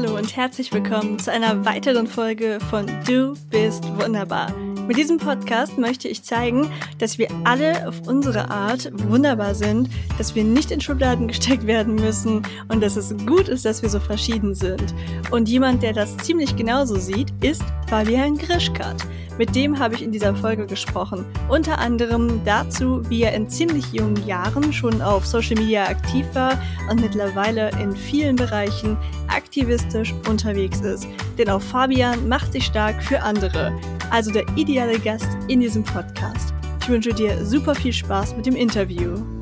[0.00, 4.56] Hallo und herzlich willkommen zu einer weiteren Folge von Du bist wunderbar.
[4.86, 10.36] Mit diesem Podcast möchte ich zeigen, dass wir alle auf unsere Art wunderbar sind, dass
[10.36, 13.98] wir nicht in Schubladen gesteckt werden müssen und dass es gut ist, dass wir so
[13.98, 14.94] verschieden sind.
[15.32, 19.04] Und jemand, der das ziemlich genauso sieht, ist Fabian Grischkat.
[19.38, 21.24] Mit dem habe ich in dieser Folge gesprochen.
[21.48, 26.60] Unter anderem dazu, wie er in ziemlich jungen Jahren schon auf Social Media aktiv war
[26.90, 28.96] und mittlerweile in vielen Bereichen
[29.28, 31.06] aktivistisch unterwegs ist.
[31.38, 33.72] Denn auch Fabian macht sich stark für andere.
[34.10, 36.52] Also der ideale Gast in diesem Podcast.
[36.80, 39.37] Ich wünsche dir super viel Spaß mit dem Interview.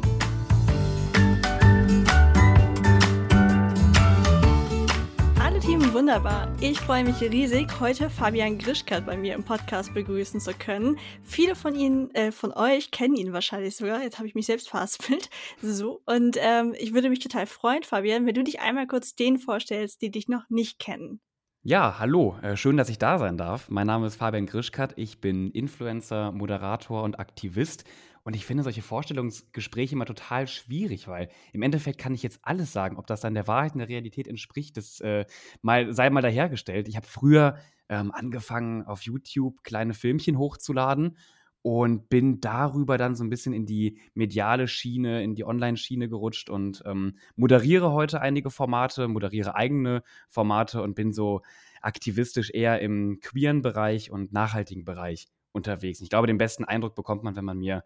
[5.96, 6.54] Wunderbar.
[6.60, 10.98] Ich freue mich riesig, heute Fabian Grischkat bei mir im Podcast begrüßen zu können.
[11.22, 14.02] Viele von Ihnen, äh, von euch kennen ihn wahrscheinlich sogar.
[14.02, 15.30] Jetzt habe ich mich selbst verhaspelt.
[15.62, 16.02] So.
[16.04, 20.02] Und ähm, ich würde mich total freuen, Fabian, wenn du dich einmal kurz denen vorstellst,
[20.02, 21.22] die dich noch nicht kennen.
[21.62, 22.36] Ja, hallo.
[22.42, 23.70] Äh, schön, dass ich da sein darf.
[23.70, 24.92] Mein Name ist Fabian Grischkat.
[24.96, 27.84] Ich bin Influencer, Moderator und Aktivist
[28.26, 32.72] und ich finde solche Vorstellungsgespräche immer total schwierig, weil im Endeffekt kann ich jetzt alles
[32.72, 35.26] sagen, ob das dann der Wahrheit in der Realität entspricht, das äh,
[35.62, 36.88] mal, sei mal dahergestellt.
[36.88, 37.56] Ich habe früher
[37.88, 41.16] ähm, angefangen, auf YouTube kleine Filmchen hochzuladen
[41.62, 46.50] und bin darüber dann so ein bisschen in die mediale Schiene, in die Online-Schiene gerutscht
[46.50, 51.42] und ähm, moderiere heute einige Formate, moderiere eigene Formate und bin so
[51.80, 56.00] aktivistisch eher im queeren Bereich und nachhaltigen Bereich unterwegs.
[56.00, 57.84] Ich glaube, den besten Eindruck bekommt man, wenn man mir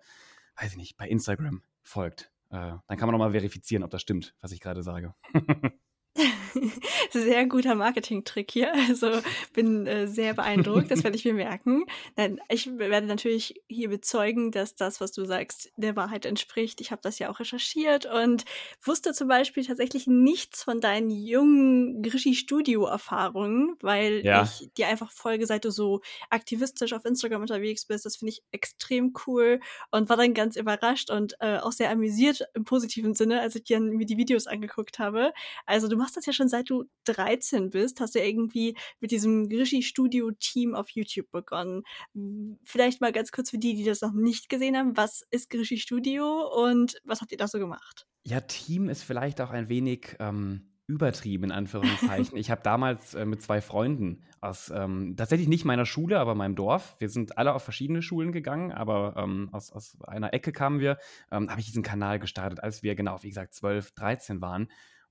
[0.60, 2.30] weiß ich nicht, bei Instagram folgt.
[2.50, 5.14] Äh, dann kann man nochmal verifizieren, ob das stimmt, was ich gerade sage.
[7.10, 8.72] sehr guter Marketing-Trick hier.
[8.88, 9.10] Also
[9.52, 10.90] bin äh, sehr beeindruckt.
[10.90, 11.84] Das werde ich mir merken.
[12.16, 16.80] Nein, ich werde natürlich hier bezeugen, dass das, was du sagst, der Wahrheit entspricht.
[16.80, 18.44] Ich habe das ja auch recherchiert und
[18.82, 24.42] wusste zum Beispiel tatsächlich nichts von deinen jungen Grischi-Studio-Erfahrungen, weil ja.
[24.42, 28.04] ich dir einfach folge, seit du so aktivistisch auf Instagram unterwegs bist.
[28.06, 29.60] Das finde ich extrem cool
[29.90, 33.64] und war dann ganz überrascht und äh, auch sehr amüsiert im positiven Sinne, als ich
[33.64, 35.32] dir mir die Videos angeguckt habe.
[35.66, 39.48] Also du machst das ja schon seit du 13 bist, hast du irgendwie mit diesem
[39.48, 41.82] Grischi-Studio-Team auf YouTube begonnen.
[42.64, 46.48] Vielleicht mal ganz kurz für die, die das noch nicht gesehen haben, was ist Grischi-Studio
[46.64, 48.06] und was habt ihr da so gemacht?
[48.24, 52.36] Ja, Team ist vielleicht auch ein wenig ähm, übertrieben, in Anführungszeichen.
[52.36, 56.56] ich habe damals äh, mit zwei Freunden aus ähm, tatsächlich nicht meiner Schule, aber meinem
[56.56, 56.96] Dorf.
[56.98, 60.98] Wir sind alle auf verschiedene Schulen gegangen, aber ähm, aus, aus einer Ecke kamen wir,
[61.30, 64.68] ähm, habe ich diesen Kanal gestartet, als wir genau, wie gesagt, 12, 13 waren.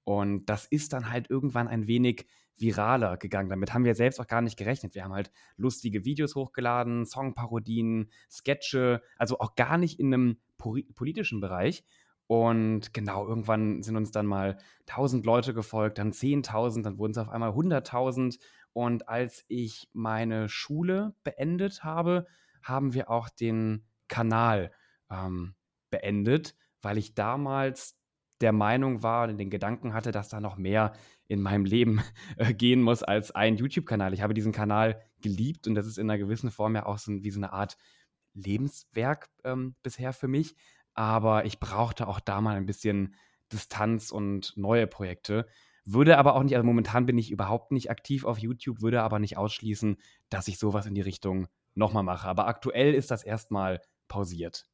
[0.09, 2.25] Und das ist dann halt irgendwann ein wenig
[2.57, 3.47] viraler gegangen.
[3.47, 4.95] Damit haben wir selbst auch gar nicht gerechnet.
[4.95, 11.41] Wir haben halt lustige Videos hochgeladen, Songparodien, Sketche, also auch gar nicht in einem politischen
[11.41, 11.83] Bereich.
[12.25, 17.19] Und genau, irgendwann sind uns dann mal 1000 Leute gefolgt, dann 10.000, dann wurden es
[17.19, 18.39] auf einmal 100.000.
[18.73, 22.25] Und als ich meine Schule beendet habe,
[22.63, 24.71] haben wir auch den Kanal
[25.11, 25.53] ähm,
[25.91, 27.98] beendet, weil ich damals
[28.41, 30.93] der Meinung war und den Gedanken hatte, dass da noch mehr
[31.27, 32.01] in meinem Leben
[32.37, 34.13] äh, gehen muss als ein YouTube-Kanal.
[34.13, 37.11] Ich habe diesen Kanal geliebt und das ist in einer gewissen Form ja auch so
[37.11, 37.77] wie so eine Art
[38.33, 40.55] Lebenswerk ähm, bisher für mich.
[40.93, 43.15] Aber ich brauchte auch da mal ein bisschen
[43.51, 45.47] Distanz und neue Projekte.
[45.85, 49.17] Würde aber auch nicht, also momentan bin ich überhaupt nicht aktiv auf YouTube, würde aber
[49.19, 49.97] nicht ausschließen,
[50.29, 52.27] dass ich sowas in die Richtung nochmal mache.
[52.27, 54.68] Aber aktuell ist das erstmal pausiert.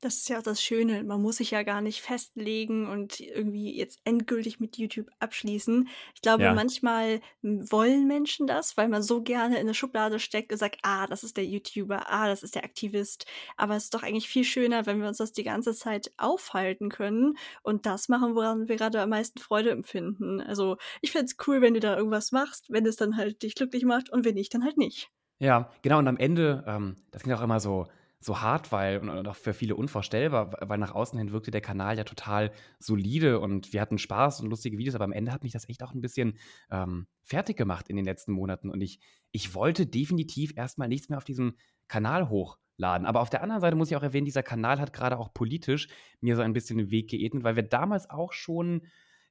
[0.00, 1.04] Das ist ja auch das Schöne.
[1.04, 5.88] Man muss sich ja gar nicht festlegen und irgendwie jetzt endgültig mit YouTube abschließen.
[6.14, 6.54] Ich glaube, ja.
[6.54, 11.06] manchmal wollen Menschen das, weil man so gerne in eine Schublade steckt und sagt, ah,
[11.06, 13.26] das ist der YouTuber, ah, das ist der Aktivist.
[13.58, 16.88] Aber es ist doch eigentlich viel schöner, wenn wir uns das die ganze Zeit aufhalten
[16.88, 20.40] können und das machen, woran wir gerade am meisten Freude empfinden.
[20.40, 23.54] Also ich finde es cool, wenn du da irgendwas machst, wenn es dann halt dich
[23.54, 25.10] glücklich macht und wenn nicht, dann halt nicht.
[25.40, 25.98] Ja, genau.
[25.98, 27.86] Und am Ende, ähm, das klingt auch immer so,
[28.22, 31.96] so hart, weil und auch für viele unvorstellbar, weil nach außen hin wirkte der Kanal
[31.96, 35.52] ja total solide und wir hatten Spaß und lustige Videos, aber am Ende hat mich
[35.52, 36.38] das echt auch ein bisschen
[36.70, 39.00] ähm, fertig gemacht in den letzten Monaten und ich,
[39.32, 41.56] ich wollte definitiv erstmal nichts mehr auf diesem
[41.88, 43.06] Kanal hochladen.
[43.06, 45.88] Aber auf der anderen Seite muss ich auch erwähnen, dieser Kanal hat gerade auch politisch
[46.20, 48.82] mir so ein bisschen den Weg geebnet, weil wir damals auch schon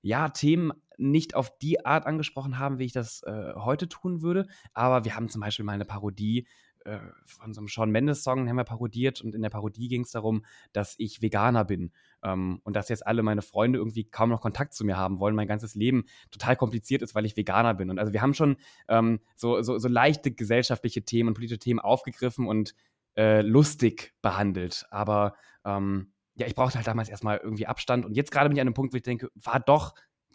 [0.02, 4.48] ja, Themen nicht auf die Art angesprochen haben, wie ich das äh, heute tun würde.
[4.74, 6.48] Aber wir haben zum Beispiel mal eine Parodie
[6.86, 10.12] äh, von so einem Sean Mendes-Song, haben wir parodiert und in der Parodie ging es
[10.12, 11.92] darum, dass ich Veganer bin
[12.24, 15.36] ähm, und dass jetzt alle meine Freunde irgendwie kaum noch Kontakt zu mir haben wollen,
[15.36, 17.90] mein ganzes Leben total kompliziert ist, weil ich Veganer bin.
[17.90, 21.80] Und also wir haben schon ähm, so, so, so leichte gesellschaftliche Themen und politische Themen
[21.80, 22.74] aufgegriffen und
[23.16, 24.86] äh, lustig behandelt.
[24.92, 25.36] Aber
[25.66, 28.68] ähm, ja, ich brauchte halt damals erstmal irgendwie Abstand und jetzt gerade bin ich an
[28.68, 29.94] einem Punkt, wo ich denke, war doch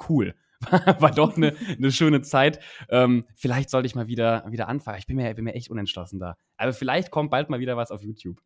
[0.09, 0.35] cool
[1.01, 2.61] war doch eine, eine schöne Zeit.
[2.89, 4.99] Ähm, vielleicht sollte ich mal wieder, wieder anfangen.
[4.99, 6.37] Ich bin mir, bin mir echt unentschlossen da.
[6.57, 8.41] Aber vielleicht kommt bald mal wieder was auf YouTube.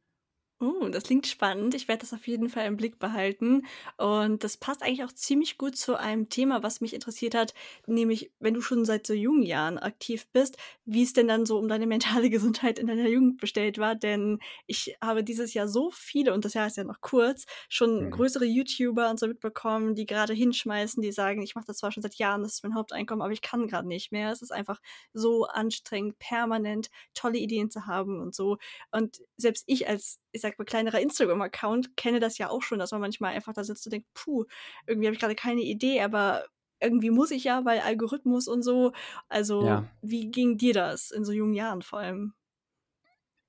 [0.60, 1.76] Oh, das klingt spannend.
[1.76, 3.64] Ich werde das auf jeden Fall im Blick behalten.
[3.96, 7.54] Und das passt eigentlich auch ziemlich gut zu einem Thema, was mich interessiert hat,
[7.86, 11.58] nämlich wenn du schon seit so jungen Jahren aktiv bist, wie es denn dann so
[11.58, 13.94] um deine mentale Gesundheit in deiner Jugend bestellt war.
[13.94, 18.06] Denn ich habe dieses Jahr so viele, und das Jahr ist ja noch kurz, schon
[18.06, 18.10] mhm.
[18.10, 22.02] größere YouTuber und so mitbekommen, die gerade hinschmeißen, die sagen, ich mache das zwar schon
[22.02, 24.32] seit Jahren, das ist mein Haupteinkommen, aber ich kann gerade nicht mehr.
[24.32, 24.80] Es ist einfach
[25.12, 28.58] so anstrengend, permanent tolle Ideen zu haben und so.
[28.90, 32.92] Und selbst ich als ich sag mal, kleinerer Instagram-Account kenne das ja auch schon, dass
[32.92, 34.44] man manchmal einfach da sitzt und denkt, puh,
[34.86, 36.44] irgendwie habe ich gerade keine Idee, aber
[36.80, 38.92] irgendwie muss ich ja, weil Algorithmus und so.
[39.28, 39.84] Also, ja.
[40.02, 42.34] wie ging dir das in so jungen Jahren vor allem?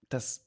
[0.10, 0.46] Das,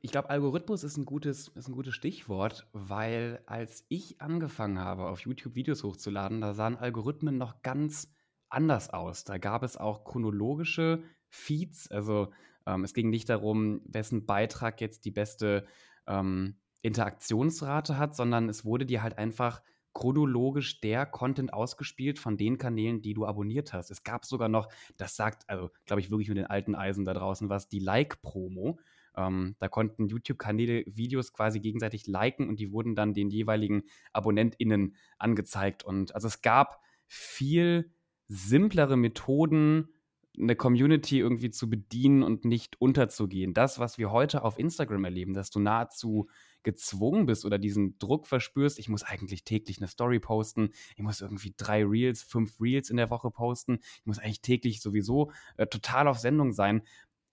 [0.00, 5.08] ich glaube, Algorithmus ist ein, gutes, ist ein gutes Stichwort, weil als ich angefangen habe,
[5.08, 8.12] auf YouTube Videos hochzuladen, da sahen Algorithmen noch ganz
[8.48, 9.24] anders aus.
[9.24, 12.32] Da gab es auch chronologische Feeds, also
[12.66, 15.64] ähm, es ging nicht darum, wessen Beitrag jetzt die beste
[16.06, 19.62] ähm, Interaktionsrate hat, sondern es wurde dir halt einfach
[19.94, 23.90] chronologisch der Content ausgespielt von den Kanälen, die du abonniert hast.
[23.90, 27.12] Es gab sogar noch, das sagt, also glaube ich wirklich mit den alten Eisen da
[27.12, 28.78] draußen was, die Like-Promo.
[29.14, 33.82] Ähm, da konnten YouTube-Kanäle Videos quasi gegenseitig liken und die wurden dann den jeweiligen
[34.12, 35.84] AbonnentInnen angezeigt.
[35.84, 37.92] Und also es gab viel
[38.28, 39.88] simplere Methoden,
[40.38, 43.52] eine Community irgendwie zu bedienen und nicht unterzugehen.
[43.52, 46.28] Das, was wir heute auf Instagram erleben, dass du nahezu
[46.62, 51.20] gezwungen bist oder diesen Druck verspürst, ich muss eigentlich täglich eine Story posten, ich muss
[51.20, 55.66] irgendwie drei Reels, fünf Reels in der Woche posten, ich muss eigentlich täglich sowieso äh,
[55.66, 56.82] total auf Sendung sein.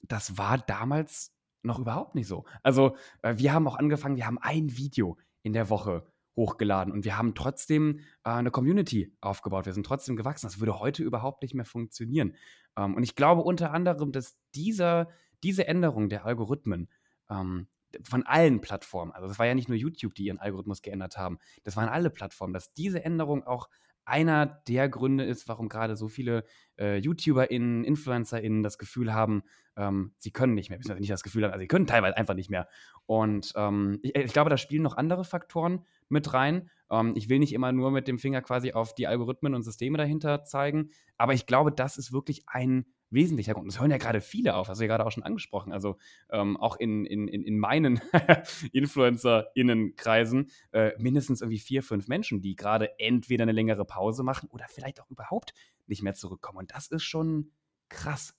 [0.03, 2.45] Das war damals noch überhaupt nicht so.
[2.63, 6.05] Also äh, wir haben auch angefangen, wir haben ein Video in der Woche
[6.35, 9.65] hochgeladen und wir haben trotzdem äh, eine Community aufgebaut.
[9.65, 10.47] Wir sind trotzdem gewachsen.
[10.47, 12.35] Das würde heute überhaupt nicht mehr funktionieren.
[12.77, 15.09] Ähm, und ich glaube unter anderem, dass dieser,
[15.43, 16.89] diese Änderung der Algorithmen
[17.29, 17.67] ähm,
[18.03, 21.39] von allen Plattformen, also das war ja nicht nur YouTube, die ihren Algorithmus geändert haben,
[21.63, 23.67] das waren alle Plattformen, dass diese Änderung auch
[24.05, 26.43] einer der Gründe ist, warum gerade so viele
[26.77, 29.43] äh, YouTuberInnen, InfluencerInnen das Gefühl haben,
[29.75, 32.33] ähm, sie können nicht mehr, beziehungsweise nicht das Gefühl haben, also sie können teilweise einfach
[32.33, 32.67] nicht mehr.
[33.05, 36.69] Und ähm, ich, ich, glaube, da spielen noch andere Faktoren mit rein.
[36.91, 39.97] Ähm, ich will nicht immer nur mit dem Finger quasi auf die Algorithmen und Systeme
[39.97, 43.67] dahinter zeigen, aber ich glaube, das ist wirklich ein wesentlicher Grund.
[43.67, 45.73] Das hören ja gerade viele auf, hast du ja gerade auch schon angesprochen.
[45.73, 45.97] Also
[46.29, 48.01] ähm, auch in, in, in meinen
[48.71, 54.65] InfluencerInnenkreisen äh, mindestens irgendwie vier, fünf Menschen, die gerade entweder eine längere Pause machen oder
[54.69, 55.53] vielleicht auch überhaupt
[55.87, 56.59] nicht mehr zurückkommen.
[56.59, 57.51] Und das ist schon
[57.89, 58.35] krass.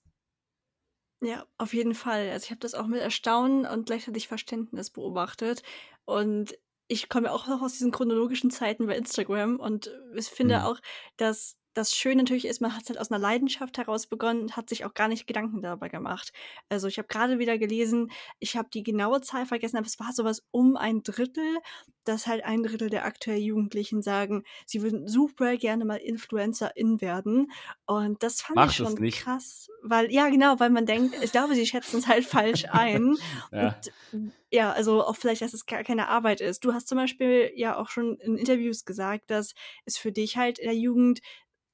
[1.23, 2.31] Ja, auf jeden Fall.
[2.31, 5.63] Also ich habe das auch mit Erstaunen und gleichzeitig Verständnis beobachtet.
[6.07, 6.57] Und
[6.91, 10.65] ich komme auch noch aus diesen chronologischen Zeiten bei Instagram und ich finde mhm.
[10.65, 10.81] auch,
[11.17, 14.57] dass das Schöne natürlich ist, man hat es halt aus einer Leidenschaft heraus begonnen und
[14.57, 16.33] hat sich auch gar nicht Gedanken dabei gemacht.
[16.69, 20.13] Also ich habe gerade wieder gelesen, ich habe die genaue Zahl vergessen, aber es war
[20.13, 21.59] sowas um ein Drittel,
[22.05, 27.53] dass halt ein Drittel der aktuellen Jugendlichen sagen, sie würden super gerne mal InfluencerIn werden.
[27.87, 29.69] Und das fand Mach ich schon krass.
[29.83, 33.17] Weil, ja, genau, weil man denkt, ich glaube, sie schätzen es halt falsch ein.
[33.53, 33.77] ja.
[34.13, 36.65] Und ja, also auch vielleicht, dass es gar keine Arbeit ist.
[36.65, 40.59] Du hast zum Beispiel ja auch schon in Interviews gesagt, dass es für dich halt
[40.59, 41.21] in der Jugend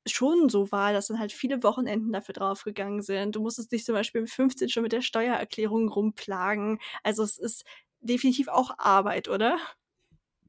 [0.06, 3.36] schon so war, dass dann halt viele Wochenenden dafür draufgegangen sind.
[3.36, 6.78] Du musstest dich zum Beispiel mit 15 schon mit der Steuererklärung rumplagen.
[7.02, 7.64] Also es ist
[8.00, 9.58] definitiv auch Arbeit, oder?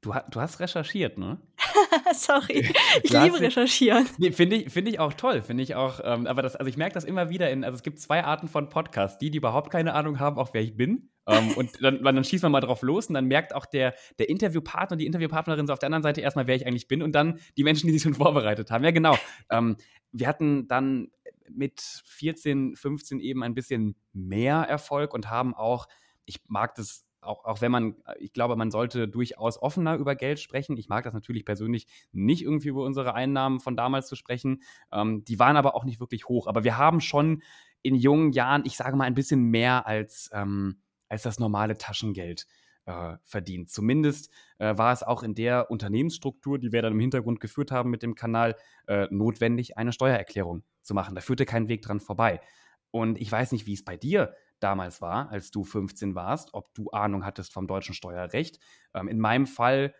[0.01, 1.39] Du, du hast recherchiert, ne?
[2.13, 2.71] Sorry,
[3.01, 4.07] ich liebe recherchieren.
[4.19, 5.99] Nee, finde ich, find ich auch toll, finde ich auch.
[6.03, 8.47] Ähm, aber das, also ich merke das immer wieder in, also es gibt zwei Arten
[8.47, 9.17] von Podcasts.
[9.17, 11.09] Die, die überhaupt keine Ahnung haben, auch wer ich bin.
[11.27, 14.29] Ähm, und dann, dann schießt man mal drauf los und dann merkt auch der, der
[14.29, 17.39] Interviewpartner, die Interviewpartnerin so auf der anderen Seite erstmal, wer ich eigentlich bin und dann
[17.57, 18.83] die Menschen, die sich schon vorbereitet haben.
[18.83, 19.17] Ja, genau.
[19.49, 19.77] Ähm,
[20.11, 21.09] wir hatten dann
[21.49, 25.87] mit 14, 15 eben ein bisschen mehr Erfolg und haben auch,
[26.25, 30.39] ich mag das auch, auch wenn man, ich glaube, man sollte durchaus offener über Geld
[30.39, 30.77] sprechen.
[30.77, 34.61] Ich mag das natürlich persönlich nicht irgendwie über unsere Einnahmen von damals zu sprechen.
[34.91, 36.47] Ähm, die waren aber auch nicht wirklich hoch.
[36.47, 37.41] Aber wir haben schon
[37.81, 40.77] in jungen Jahren, ich sage mal, ein bisschen mehr als, ähm,
[41.09, 42.47] als das normale Taschengeld
[42.85, 43.69] äh, verdient.
[43.69, 47.89] Zumindest äh, war es auch in der Unternehmensstruktur, die wir dann im Hintergrund geführt haben
[47.89, 48.55] mit dem Kanal,
[48.87, 51.15] äh, notwendig, eine Steuererklärung zu machen.
[51.15, 52.39] Da führte kein Weg dran vorbei.
[52.91, 56.73] Und ich weiß nicht, wie es bei dir damals war, als du 15 warst, ob
[56.73, 58.59] du Ahnung hattest vom deutschen Steuerrecht.
[58.93, 59.93] Ähm, in meinem Fall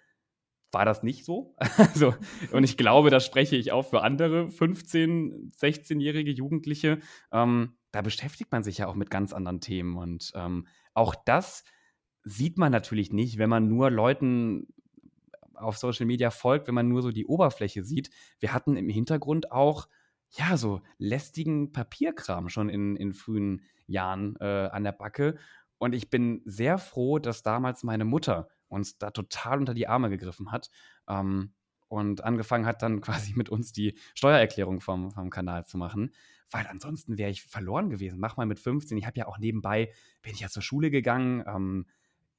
[0.72, 1.56] war das nicht so.
[1.78, 2.16] also,
[2.52, 7.00] und ich glaube, da spreche ich auch für andere 15-, 16-jährige Jugendliche.
[7.32, 9.98] Ähm, da beschäftigt man sich ja auch mit ganz anderen Themen.
[9.98, 11.64] Und ähm, auch das
[12.24, 14.68] sieht man natürlich nicht, wenn man nur Leuten
[15.54, 19.52] auf Social Media folgt, wenn man nur so die Oberfläche sieht, wir hatten im Hintergrund
[19.52, 19.88] auch,
[20.32, 25.38] ja, so lästigen Papierkram schon in, in frühen Jahren äh, an der Backe.
[25.78, 30.10] Und ich bin sehr froh, dass damals meine Mutter uns da total unter die Arme
[30.10, 30.70] gegriffen hat
[31.08, 31.54] ähm,
[31.88, 36.12] und angefangen hat, dann quasi mit uns die Steuererklärung vom, vom Kanal zu machen.
[36.50, 38.20] Weil ansonsten wäre ich verloren gewesen.
[38.20, 38.98] Mach mal mit 15.
[38.98, 41.44] Ich habe ja auch nebenbei, bin ich ja zur Schule gegangen.
[41.48, 41.86] Ähm,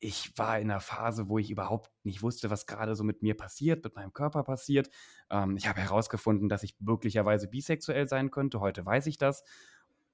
[0.00, 3.36] ich war in einer Phase, wo ich überhaupt nicht wusste, was gerade so mit mir
[3.36, 4.90] passiert, mit meinem Körper passiert.
[5.30, 8.60] Ähm, ich habe herausgefunden, dass ich möglicherweise bisexuell sein könnte.
[8.60, 9.42] Heute weiß ich das.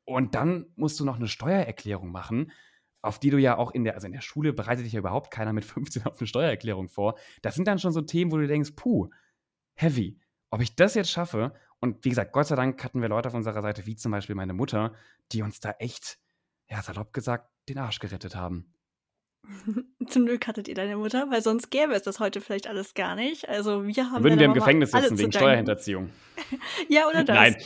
[0.05, 2.53] Und dann musst du noch eine Steuererklärung machen,
[3.03, 5.31] auf die du ja auch in der, also in der Schule bereitet dich ja überhaupt
[5.31, 7.19] keiner mit 15 auf eine Steuererklärung vor.
[7.43, 9.11] Das sind dann schon so Themen, wo du denkst, puh,
[9.75, 10.19] heavy.
[10.51, 11.53] Ob ich das jetzt schaffe,
[11.85, 14.35] und wie gesagt, Gott sei Dank hatten wir Leute auf unserer Seite, wie zum Beispiel
[14.35, 14.95] meine Mutter,
[15.33, 16.19] die uns da echt,
[16.67, 18.74] ja, salopp gesagt, den Arsch gerettet haben.
[20.09, 23.15] Zum Glück hattet ihr deine Mutter, weil sonst gäbe es das heute vielleicht alles gar
[23.15, 23.49] nicht.
[23.49, 26.11] Also wir haben Würden wir im Gefängnis sitzen wegen Steuerhinterziehung.
[26.89, 27.37] ja, oder das.
[27.37, 27.57] Nein.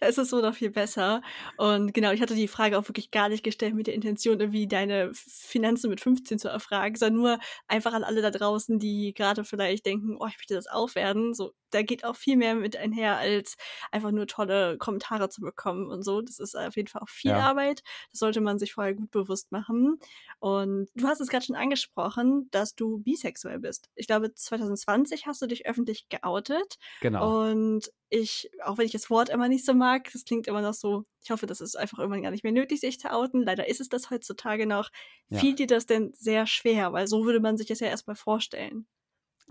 [0.00, 1.22] da ist es so noch viel besser.
[1.56, 4.66] Und genau, ich hatte die Frage auch wirklich gar nicht gestellt mit der Intention, irgendwie
[4.66, 9.44] deine Finanzen mit 15 zu erfragen, sondern nur einfach an alle da draußen, die gerade
[9.44, 11.34] vielleicht denken, oh, ich möchte das aufwerden.
[11.34, 13.56] So, da geht auch viel mehr mit einher, als
[13.92, 16.20] einfach nur tolle Kommentare zu bekommen und so.
[16.22, 17.40] Das ist auf jeden Fall auch viel ja.
[17.40, 17.82] Arbeit.
[18.10, 19.98] Das sollte man sich vorher gut bewusst machen.
[20.40, 23.90] Und du hast es gerade schon angesprochen, dass du bisexuell bist.
[23.96, 26.76] Ich glaube, 2020 hast du dich öffentlich geoutet.
[27.00, 27.50] Genau.
[27.50, 30.74] Und ich, auch wenn ich das Wort immer nicht so mag, das klingt immer noch
[30.74, 33.42] so, ich hoffe, das ist einfach irgendwann gar nicht mehr nötig, sich zu outen.
[33.42, 34.90] Leider ist es das heutzutage noch.
[35.28, 35.40] Ja.
[35.40, 36.92] Fiel dir das denn sehr schwer?
[36.92, 38.86] Weil so würde man sich das ja erstmal vorstellen.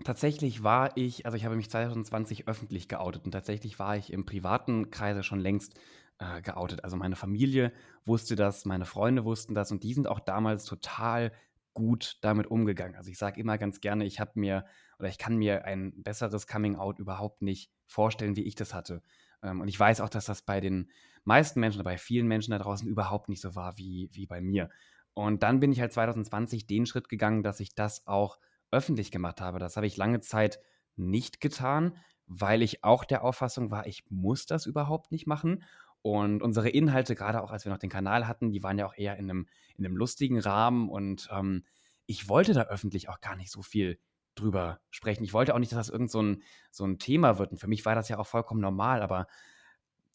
[0.04, 4.24] Tatsächlich war ich, also ich habe mich 2020 öffentlich geoutet und tatsächlich war ich im
[4.24, 5.74] privaten Kreise schon längst
[6.18, 6.84] äh, geoutet.
[6.84, 7.72] Also meine Familie
[8.04, 11.32] wusste das, meine Freunde wussten das und die sind auch damals total
[11.74, 12.96] gut damit umgegangen.
[12.96, 14.64] Also ich sage immer ganz gerne, ich habe mir
[14.98, 19.02] oder ich kann mir ein besseres Coming Out überhaupt nicht vorstellen, wie ich das hatte.
[19.42, 20.90] Ähm, und ich weiß auch, dass das bei den
[21.24, 24.70] meisten Menschen, bei vielen Menschen da draußen überhaupt nicht so war wie, wie bei mir.
[25.14, 28.38] Und dann bin ich halt 2020 den Schritt gegangen, dass ich das auch
[28.70, 29.58] öffentlich gemacht habe.
[29.58, 30.58] Das habe ich lange Zeit
[30.96, 31.96] nicht getan,
[32.26, 35.64] weil ich auch der Auffassung war, ich muss das überhaupt nicht machen.
[36.02, 38.96] Und unsere Inhalte, gerade auch als wir noch den Kanal hatten, die waren ja auch
[38.96, 40.88] eher in einem, in einem lustigen Rahmen.
[40.88, 41.64] Und ähm,
[42.06, 43.98] ich wollte da öffentlich auch gar nicht so viel
[44.34, 45.24] drüber sprechen.
[45.24, 47.50] Ich wollte auch nicht, dass das irgend so ein, so ein Thema wird.
[47.50, 49.02] Und für mich war das ja auch vollkommen normal.
[49.02, 49.26] Aber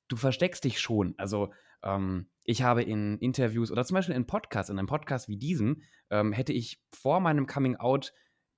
[0.07, 1.13] du versteckst dich schon.
[1.17, 1.51] Also
[1.83, 5.81] ähm, ich habe in Interviews oder zum Beispiel in Podcasts, in einem Podcast wie diesem,
[6.09, 8.13] ähm, hätte ich vor meinem Coming Out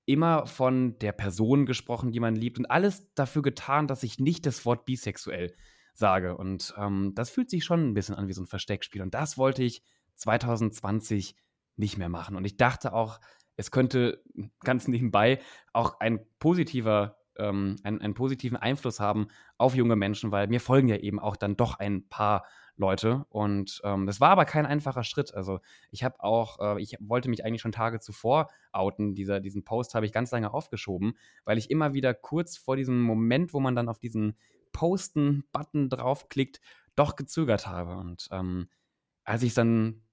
[0.06, 4.46] immer von der Person gesprochen, die man liebt und alles dafür getan, dass ich nicht
[4.46, 5.56] das Wort bisexuell
[5.98, 6.38] sage.
[6.38, 9.02] Und ähm, das fühlt sich schon ein bisschen an wie so ein Versteckspiel.
[9.02, 9.84] Und das wollte ich
[10.16, 11.36] 2020
[11.78, 12.36] nicht mehr machen.
[12.36, 13.20] Und ich dachte auch,
[13.56, 14.24] es könnte
[14.64, 15.40] ganz nebenbei
[15.74, 20.88] auch ein positiver, ähm, einen, einen positiven Einfluss haben auf junge Menschen, weil mir folgen
[20.88, 22.46] ja eben auch dann doch ein paar
[22.78, 23.26] Leute.
[23.30, 25.34] Und ähm, das war aber kein einfacher Schritt.
[25.34, 25.60] Also
[25.92, 29.16] ich habe auch, äh, ich wollte mich eigentlich schon Tage zuvor outen.
[29.16, 33.02] Dieser, diesen Post habe ich ganz lange aufgeschoben, weil ich immer wieder kurz vor diesem
[33.02, 34.38] Moment, wo man dann auf diesen
[34.76, 36.60] Posten-Button draufklickt,
[36.96, 37.96] doch gezögert habe.
[37.96, 38.68] Und ähm,
[39.24, 40.04] als ich es dann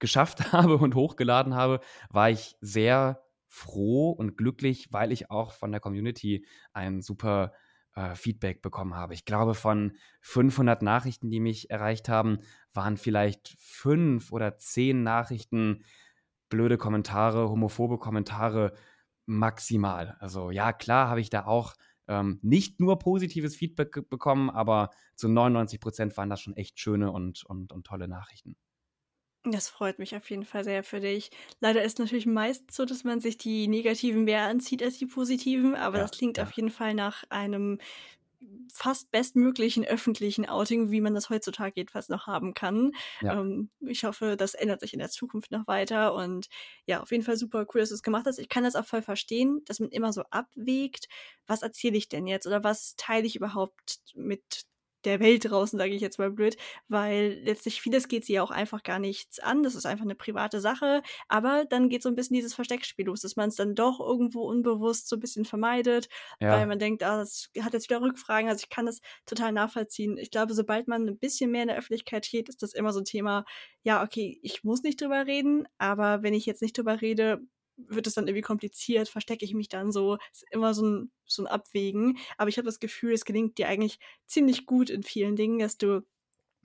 [0.00, 5.70] geschafft habe und hochgeladen habe, war ich sehr froh und glücklich, weil ich auch von
[5.70, 7.52] der Community ein super
[7.94, 9.14] äh, Feedback bekommen habe.
[9.14, 12.40] Ich glaube, von 500 Nachrichten, die mich erreicht haben,
[12.72, 15.84] waren vielleicht fünf oder zehn Nachrichten
[16.48, 18.74] blöde Kommentare, homophobe Kommentare
[19.26, 20.16] maximal.
[20.18, 21.74] Also ja, klar habe ich da auch
[22.08, 27.12] ähm, nicht nur positives Feedback bekommen, aber zu 99 Prozent waren das schon echt schöne
[27.12, 28.56] und, und, und tolle Nachrichten.
[29.44, 31.30] Das freut mich auf jeden Fall sehr für dich.
[31.60, 35.74] Leider ist natürlich meist so, dass man sich die negativen mehr anzieht als die positiven,
[35.74, 36.42] aber ja, das klingt ja.
[36.42, 37.78] auf jeden Fall nach einem
[38.72, 42.92] fast bestmöglichen öffentlichen Outing, wie man das heutzutage jedenfalls noch haben kann.
[43.20, 43.40] Ja.
[43.40, 46.48] Ähm, ich hoffe, das ändert sich in der Zukunft noch weiter und
[46.86, 48.38] ja, auf jeden Fall super cool, dass du es gemacht hast.
[48.38, 51.08] Ich kann das auch voll verstehen, dass man immer so abwägt,
[51.46, 54.67] was erzähle ich denn jetzt oder was teile ich überhaupt mit
[55.04, 56.56] der Welt draußen, sage ich jetzt mal blöd,
[56.88, 59.62] weil letztlich vieles geht sie ja auch einfach gar nichts an.
[59.62, 61.02] Das ist einfach eine private Sache.
[61.28, 64.42] Aber dann geht so ein bisschen dieses Versteckspiel los, dass man es dann doch irgendwo
[64.42, 66.08] unbewusst so ein bisschen vermeidet,
[66.40, 66.50] ja.
[66.50, 68.48] weil man denkt, ah, das hat jetzt wieder Rückfragen.
[68.48, 70.18] Also ich kann das total nachvollziehen.
[70.18, 73.00] Ich glaube, sobald man ein bisschen mehr in der Öffentlichkeit steht, ist das immer so
[73.00, 73.44] ein Thema,
[73.82, 77.40] ja, okay, ich muss nicht drüber reden, aber wenn ich jetzt nicht drüber rede,
[77.86, 80.18] wird es dann irgendwie kompliziert, verstecke ich mich dann so.
[80.32, 82.18] Ist immer so ein, so ein Abwägen.
[82.36, 85.78] Aber ich habe das Gefühl, es gelingt dir eigentlich ziemlich gut in vielen Dingen, dass
[85.78, 86.04] du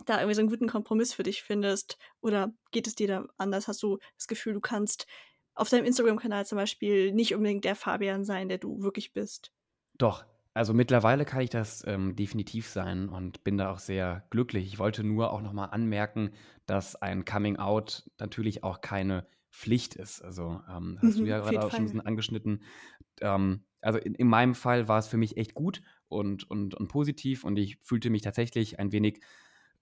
[0.05, 1.97] da irgendwie so einen guten Kompromiss für dich findest.
[2.21, 3.67] Oder geht es dir da anders?
[3.67, 5.07] Hast du das Gefühl, du kannst
[5.55, 9.51] auf deinem Instagram-Kanal zum Beispiel nicht unbedingt der Fabian sein, der du wirklich bist.
[9.97, 14.67] Doch, also mittlerweile kann ich das ähm, definitiv sein und bin da auch sehr glücklich.
[14.67, 16.31] Ich wollte nur auch nochmal anmerken,
[16.65, 20.21] dass ein Coming Out natürlich auch keine Pflicht ist.
[20.23, 22.63] Also ähm, hast mhm, du ja gerade auch schon ein bisschen angeschnitten.
[23.21, 26.87] Ähm, also in, in, meinem Fall war es für mich echt gut und, und, und
[26.87, 29.21] positiv und ich fühlte mich tatsächlich ein wenig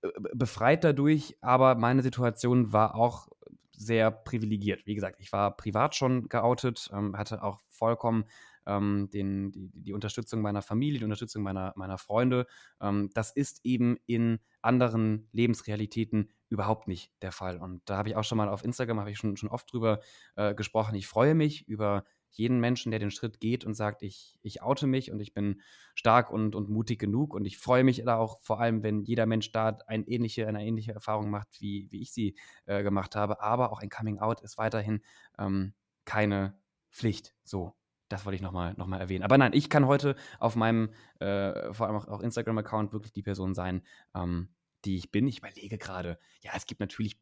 [0.02, 3.30] äh, befreit dadurch, aber meine Situation war auch
[3.72, 4.86] sehr privilegiert.
[4.86, 8.26] Wie gesagt, ich war privat schon geoutet, ähm, hatte auch vollkommen
[8.66, 12.46] ähm, den, die, die, Unterstützung meiner Familie, die Unterstützung meiner, meiner Freunde.
[12.82, 17.58] Ähm, das ist eben in anderen Lebensrealitäten überhaupt nicht der Fall.
[17.58, 20.02] Und da habe ich auch schon mal auf Instagram, habe ich schon, schon oft drüber
[20.36, 20.96] äh, gesprochen.
[20.96, 24.86] Ich freue mich über jeden Menschen, der den Schritt geht und sagt, ich, ich oute
[24.86, 25.62] mich und ich bin
[25.96, 27.34] stark und, und mutig genug.
[27.34, 30.66] Und ich freue mich da auch vor allem, wenn jeder Mensch da ein ähnliche, eine
[30.66, 33.42] ähnliche Erfahrung macht, wie, wie ich sie äh, gemacht habe.
[33.42, 35.02] Aber auch ein Coming Out ist weiterhin
[35.40, 37.34] ähm, keine Pflicht.
[37.44, 37.74] So.
[38.10, 39.24] Das wollte ich nochmal noch mal erwähnen.
[39.24, 40.90] Aber nein, ich kann heute auf meinem,
[41.20, 44.50] äh, vor allem auch, auch Instagram-Account wirklich die Person sein, ähm,
[44.86, 45.28] die ich bin.
[45.28, 47.20] Ich überlege gerade, ja, es gibt natürlich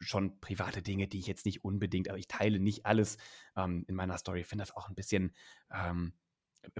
[0.00, 3.18] schon private Dinge, die ich jetzt nicht unbedingt, aber ich teile nicht alles
[3.56, 4.40] ähm, in meiner Story.
[4.40, 5.34] Ich finde das auch ein bisschen
[5.72, 6.12] ähm,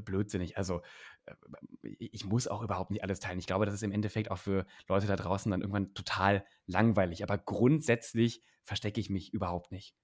[0.05, 0.57] blödsinnig.
[0.57, 0.83] Also
[1.27, 1.35] äh,
[1.83, 3.39] ich muss auch überhaupt nicht alles teilen.
[3.39, 7.23] Ich glaube, das ist im Endeffekt auch für Leute da draußen dann irgendwann total langweilig.
[7.23, 9.95] Aber grundsätzlich verstecke ich mich überhaupt nicht.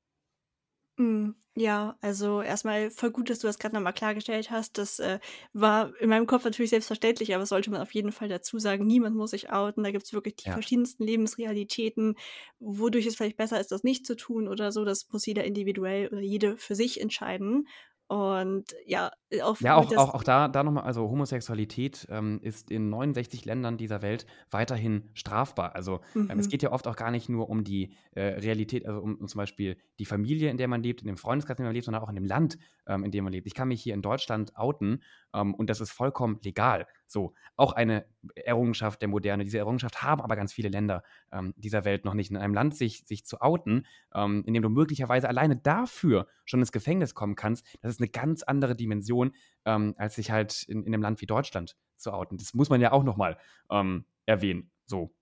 [0.99, 4.79] Mm, ja, also erstmal voll gut, dass du das gerade nochmal klargestellt hast.
[4.79, 5.19] Das äh,
[5.53, 8.87] war in meinem Kopf natürlich selbstverständlich, aber sollte man auf jeden Fall dazu sagen.
[8.87, 9.85] Niemand muss sich outen.
[9.85, 10.53] Da gibt es wirklich die Ja.
[10.53, 12.17] verschiedensten Lebensrealitäten,
[12.61, 14.85] wodurch es vielleicht besser ist, das nicht zu tun oder so.
[14.87, 17.69] Das muss jeder individuell oder jede für sich entscheiden.
[18.09, 19.11] Und ja,
[19.42, 23.76] auch Ja, auch, auch, auch da, da nochmal, also Homosexualität ähm, ist in 69 Ländern
[23.76, 25.75] dieser Welt weiterhin strafbar.
[25.75, 29.00] Also ähm, es geht ja oft auch gar nicht nur um die äh, Realität, also
[29.00, 31.68] um, um, zum Beispiel die Familie, in der man lebt, in dem Freundeskreis, in dem
[31.68, 33.47] man lebt, sondern auch in dem Land, ähm, in dem man lebt.
[33.47, 35.02] Ich kann mich hier in Deutschland outen
[35.35, 36.87] ähm, und das ist vollkommen legal.
[37.06, 39.45] So, auch eine Errungenschaft der Moderne.
[39.45, 42.30] Diese Errungenschaft haben aber ganz viele Länder ähm, dieser Welt noch nicht.
[42.30, 46.60] In einem Land sich, sich zu outen, ähm, in dem du möglicherweise alleine dafür schon
[46.60, 49.16] ins Gefängnis kommen kannst, das ist eine ganz andere Dimension,
[49.65, 52.39] ähm, als sich halt in, in einem Land wie Deutschland zu outen.
[52.39, 53.39] Das muss man ja auch nochmal
[53.71, 54.71] ähm, erwähnen.
[54.87, 55.15] So,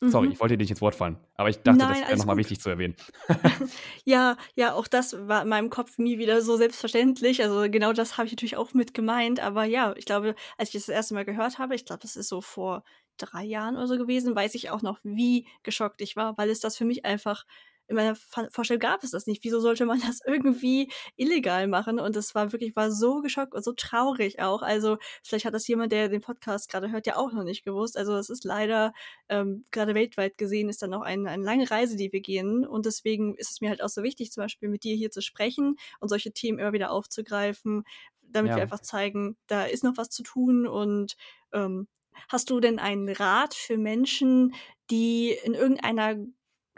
[0.00, 0.32] Sorry, mhm.
[0.32, 2.60] ich wollte dir nicht ins Wort fallen, aber ich dachte, Nein, das wäre nochmal wichtig
[2.60, 2.96] zu erwähnen.
[4.04, 7.42] ja, ja, auch das war in meinem Kopf nie wieder so selbstverständlich.
[7.42, 9.40] Also genau das habe ich natürlich auch mit gemeint.
[9.40, 12.14] Aber ja, ich glaube, als ich das, das erste Mal gehört habe, ich glaube, das
[12.14, 12.84] ist so vor
[13.16, 16.60] drei Jahren oder so gewesen, weiß ich auch noch, wie geschockt ich war, weil es
[16.60, 17.46] das für mich einfach
[17.88, 18.16] in meiner
[18.50, 19.44] Vorstellung gab es das nicht.
[19.44, 22.00] Wieso sollte man das irgendwie illegal machen?
[22.00, 24.62] Und es war wirklich, war so geschockt und so traurig auch.
[24.62, 27.96] Also vielleicht hat das jemand, der den Podcast gerade hört, ja auch noch nicht gewusst.
[27.96, 28.92] Also es ist leider,
[29.28, 32.66] ähm, gerade weltweit gesehen, ist dann noch ein, eine lange Reise, die wir gehen.
[32.66, 35.22] Und deswegen ist es mir halt auch so wichtig, zum Beispiel mit dir hier zu
[35.22, 37.84] sprechen und solche Themen immer wieder aufzugreifen,
[38.22, 38.56] damit ja.
[38.56, 41.16] wir einfach zeigen, da ist noch was zu tun und
[41.52, 41.86] ähm,
[42.28, 44.54] Hast du denn einen Rat für Menschen,
[44.90, 46.16] die in irgendeiner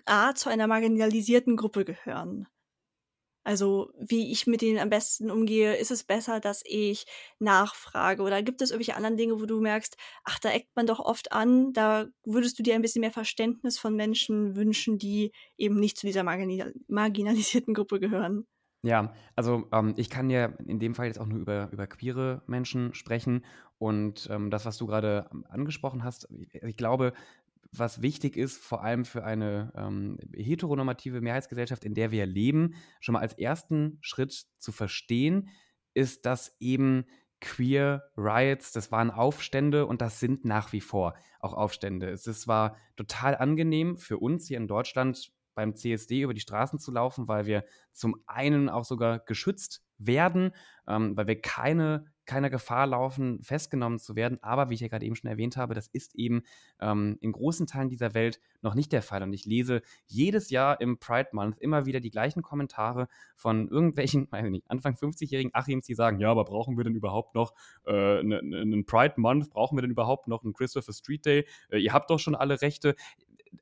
[0.08, 2.48] A zu einer marginalisierten Gruppe gehören.
[3.44, 7.06] Also, wie ich mit denen am besten umgehe, ist es besser, dass ich
[7.38, 10.98] nachfrage oder gibt es irgendwelche anderen Dinge, wo du merkst, ach, da eckt man doch
[11.00, 15.80] oft an, da würdest du dir ein bisschen mehr Verständnis von Menschen wünschen, die eben
[15.80, 18.46] nicht zu dieser marginal marginalisierten Gruppe gehören?
[18.84, 22.42] Ja, also ähm, ich kann ja in dem Fall jetzt auch nur über, über queere
[22.46, 23.44] Menschen sprechen.
[23.78, 27.12] Und ähm, das, was du gerade angesprochen hast, ich glaube,
[27.72, 33.12] was wichtig ist, vor allem für eine ähm, heteronormative Mehrheitsgesellschaft, in der wir leben, schon
[33.12, 35.50] mal als ersten Schritt zu verstehen,
[35.94, 37.04] ist, dass eben
[37.40, 42.10] Queer Riots, das waren Aufstände und das sind nach wie vor auch Aufstände.
[42.10, 46.78] Es ist zwar total angenehm für uns hier in Deutschland beim CSD über die Straßen
[46.78, 50.52] zu laufen, weil wir zum einen auch sogar geschützt werden,
[50.86, 54.38] ähm, weil wir keine keiner Gefahr laufen, festgenommen zu werden.
[54.42, 56.42] Aber wie ich ja gerade eben schon erwähnt habe, das ist eben
[56.78, 59.22] ähm, in großen Teilen dieser Welt noch nicht der Fall.
[59.22, 64.28] Und ich lese jedes Jahr im Pride Month immer wieder die gleichen Kommentare von irgendwelchen,
[64.30, 67.54] weiß ich nicht, Anfang 50-jährigen Achims, die sagen, ja, aber brauchen wir denn überhaupt noch
[67.86, 69.48] äh, einen ne, ne, Pride Month?
[69.50, 71.46] Brauchen wir denn überhaupt noch einen Christopher Street Day?
[71.70, 72.94] Äh, ihr habt doch schon alle Rechte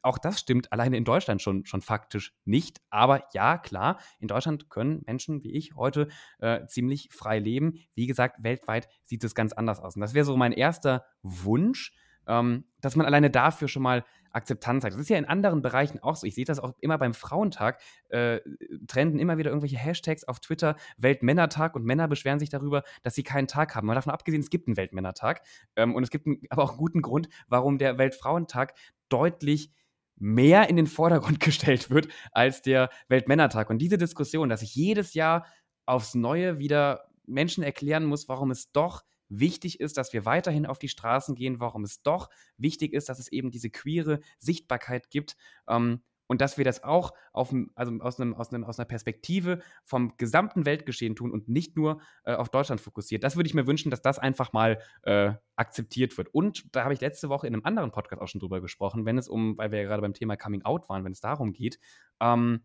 [0.02, 2.80] auch das stimmt alleine in Deutschland schon, schon faktisch nicht.
[2.90, 7.78] Aber ja, klar, in Deutschland können Menschen wie ich heute äh, ziemlich frei leben.
[7.94, 9.96] Wie gesagt, weltweit sieht es ganz anders aus.
[9.96, 11.92] Und das wäre so mein erster Wunsch,
[12.26, 14.04] ähm, dass man alleine dafür schon mal
[14.36, 14.92] Akzeptanz hat.
[14.92, 16.26] Das ist ja in anderen Bereichen auch so.
[16.26, 17.80] Ich sehe das auch immer beim Frauentag.
[18.10, 18.40] Äh,
[18.86, 23.22] trenden immer wieder irgendwelche Hashtags auf Twitter, Weltmännertag und Männer beschweren sich darüber, dass sie
[23.22, 23.86] keinen Tag haben.
[23.86, 25.40] Mal davon abgesehen, es gibt einen Weltmännertag.
[25.74, 28.74] Ähm, und es gibt einen, aber auch einen guten Grund, warum der Weltfrauentag
[29.08, 29.70] deutlich
[30.16, 33.70] mehr in den Vordergrund gestellt wird als der Weltmännertag.
[33.70, 35.46] Und diese Diskussion, dass ich jedes Jahr
[35.84, 40.78] aufs Neue wieder Menschen erklären muss, warum es doch wichtig ist, dass wir weiterhin auf
[40.78, 45.36] die Straßen gehen, warum es doch wichtig ist, dass es eben diese queere Sichtbarkeit gibt.
[45.68, 49.60] Ähm, und dass wir das auch auf, also aus, einem, aus, einem, aus einer Perspektive
[49.84, 53.24] vom gesamten Weltgeschehen tun und nicht nur äh, auf Deutschland fokussiert.
[53.24, 56.28] Das würde ich mir wünschen, dass das einfach mal äh, akzeptiert wird.
[56.34, 59.18] Und da habe ich letzte Woche in einem anderen Podcast auch schon drüber gesprochen, wenn
[59.18, 61.78] es um, weil wir ja gerade beim Thema Coming Out waren, wenn es darum geht,
[62.20, 62.60] ähm,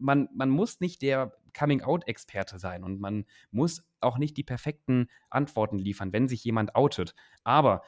[0.00, 5.78] man, man muss nicht der Coming-out-Experte sein und man muss auch nicht die perfekten Antworten
[5.78, 7.14] liefern, wenn sich jemand outet.
[7.44, 7.82] Aber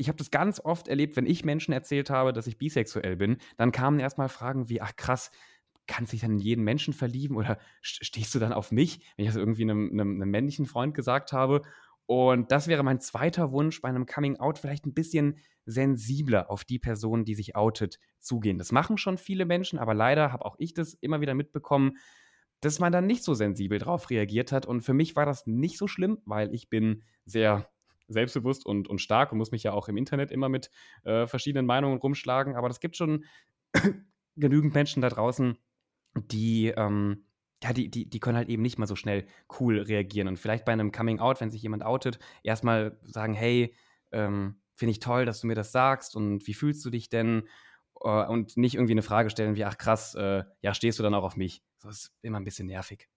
[0.00, 3.36] ich habe das ganz oft erlebt, wenn ich Menschen erzählt habe, dass ich bisexuell bin,
[3.58, 5.30] dann kamen erstmal Fragen wie, ach krass,
[5.86, 9.24] kannst du dich dann in jeden Menschen verlieben oder stehst du dann auf mich, wenn
[9.24, 11.62] ich das irgendwie einem, einem, einem männlichen Freund gesagt habe.
[12.06, 16.64] Und das wäre mein zweiter Wunsch bei einem Coming Out, vielleicht ein bisschen sensibler auf
[16.64, 18.58] die Person, die sich outet, zugehen.
[18.58, 21.98] Das machen schon viele Menschen, aber leider habe auch ich das immer wieder mitbekommen,
[22.60, 24.66] dass man dann nicht so sensibel drauf reagiert hat.
[24.66, 27.70] Und für mich war das nicht so schlimm, weil ich bin sehr
[28.12, 30.70] selbstbewusst und, und stark und muss mich ja auch im Internet immer mit
[31.04, 32.56] äh, verschiedenen Meinungen rumschlagen.
[32.56, 33.24] Aber es gibt schon
[34.36, 35.56] genügend Menschen da draußen,
[36.14, 37.24] die, ähm,
[37.62, 39.26] ja, die, die, die können halt eben nicht mal so schnell
[39.58, 40.28] cool reagieren.
[40.28, 43.74] Und vielleicht bei einem Coming Out, wenn sich jemand outet, erstmal sagen, hey,
[44.12, 47.46] ähm, finde ich toll, dass du mir das sagst und wie fühlst du dich denn?
[48.02, 51.14] Äh, und nicht irgendwie eine Frage stellen wie, ach krass, äh, ja, stehst du dann
[51.14, 51.62] auch auf mich?
[51.80, 53.08] Das ist immer ein bisschen nervig.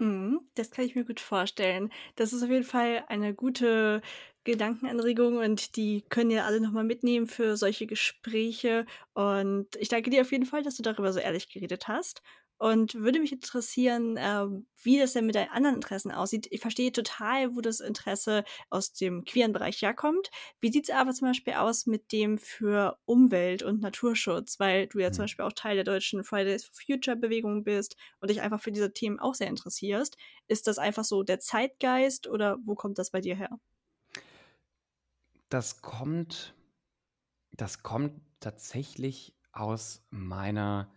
[0.00, 1.90] Mhm, das kann ich mir gut vorstellen.
[2.16, 4.00] Das ist auf jeden Fall eine gute
[4.44, 8.86] Gedankenanregung und die können ja alle nochmal mitnehmen für solche Gespräche.
[9.12, 12.22] Und ich danke dir auf jeden Fall, dass du darüber so ehrlich geredet hast.
[12.60, 16.46] Und würde mich interessieren, ähm, wie das denn mit deinen anderen Interessen aussieht.
[16.50, 20.30] Ich verstehe total, wo das Interesse aus dem queeren Bereich herkommt.
[20.60, 24.60] Wie sieht es aber zum Beispiel aus mit dem für Umwelt- und Naturschutz?
[24.60, 25.14] Weil du ja mhm.
[25.14, 28.72] zum Beispiel auch Teil der deutschen Fridays for Future Bewegung bist und dich einfach für
[28.72, 30.18] diese Themen auch sehr interessierst.
[30.46, 33.58] Ist das einfach so der Zeitgeist oder wo kommt das bei dir her?
[35.48, 36.54] Das kommt,
[37.52, 40.92] das kommt tatsächlich aus meiner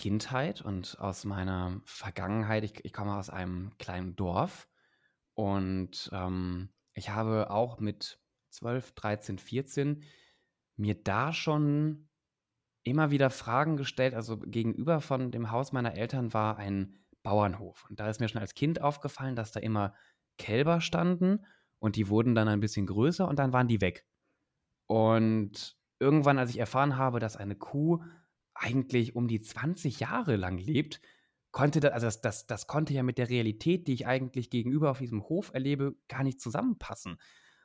[0.00, 2.64] Kindheit und aus meiner Vergangenheit.
[2.64, 4.66] Ich, ich komme aus einem kleinen Dorf
[5.34, 10.02] und ähm, ich habe auch mit 12, 13, 14
[10.76, 12.08] mir da schon
[12.82, 14.14] immer wieder Fragen gestellt.
[14.14, 17.86] Also gegenüber von dem Haus meiner Eltern war ein Bauernhof.
[17.90, 19.94] Und da ist mir schon als Kind aufgefallen, dass da immer
[20.38, 21.44] Kälber standen
[21.78, 24.06] und die wurden dann ein bisschen größer und dann waren die weg.
[24.86, 28.02] Und irgendwann, als ich erfahren habe, dass eine Kuh
[28.60, 31.00] eigentlich um die 20 Jahre lang lebt,
[31.50, 34.90] konnte das, also das, das, das konnte ja mit der Realität, die ich eigentlich gegenüber
[34.90, 37.12] auf diesem Hof erlebe, gar nicht zusammenpassen.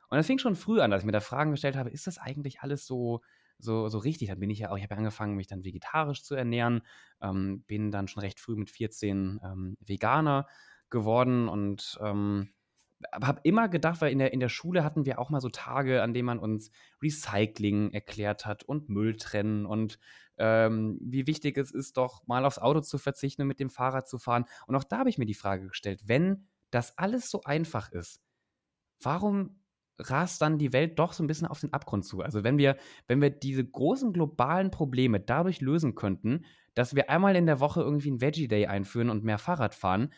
[0.08, 2.18] Und das fing schon früh an, dass ich mir da Fragen gestellt habe, ist das
[2.18, 3.20] eigentlich alles so,
[3.58, 4.28] so, so richtig?
[4.28, 6.82] Dann bin ich ja auch, ich habe angefangen, mich dann vegetarisch zu ernähren,
[7.20, 10.46] ähm, bin dann schon recht früh mit 14 ähm, Veganer
[10.90, 12.50] geworden und ähm,
[13.12, 16.02] habe immer gedacht, weil in der, in der Schule hatten wir auch mal so Tage,
[16.02, 16.70] an denen man uns
[17.02, 19.98] Recycling erklärt hat und Müll trennen und
[20.38, 24.08] ähm, wie wichtig es ist, doch mal aufs Auto zu verzichten und mit dem Fahrrad
[24.08, 24.44] zu fahren.
[24.66, 28.20] Und auch da habe ich mir die Frage gestellt, wenn das alles so einfach ist,
[29.00, 29.60] warum
[29.98, 32.20] rast dann die Welt doch so ein bisschen auf den Abgrund zu?
[32.20, 36.44] Also wenn wir, wenn wir diese großen globalen Probleme dadurch lösen könnten,
[36.74, 40.12] dass wir einmal in der Woche irgendwie einen Veggie Day einführen und mehr Fahrrad fahren,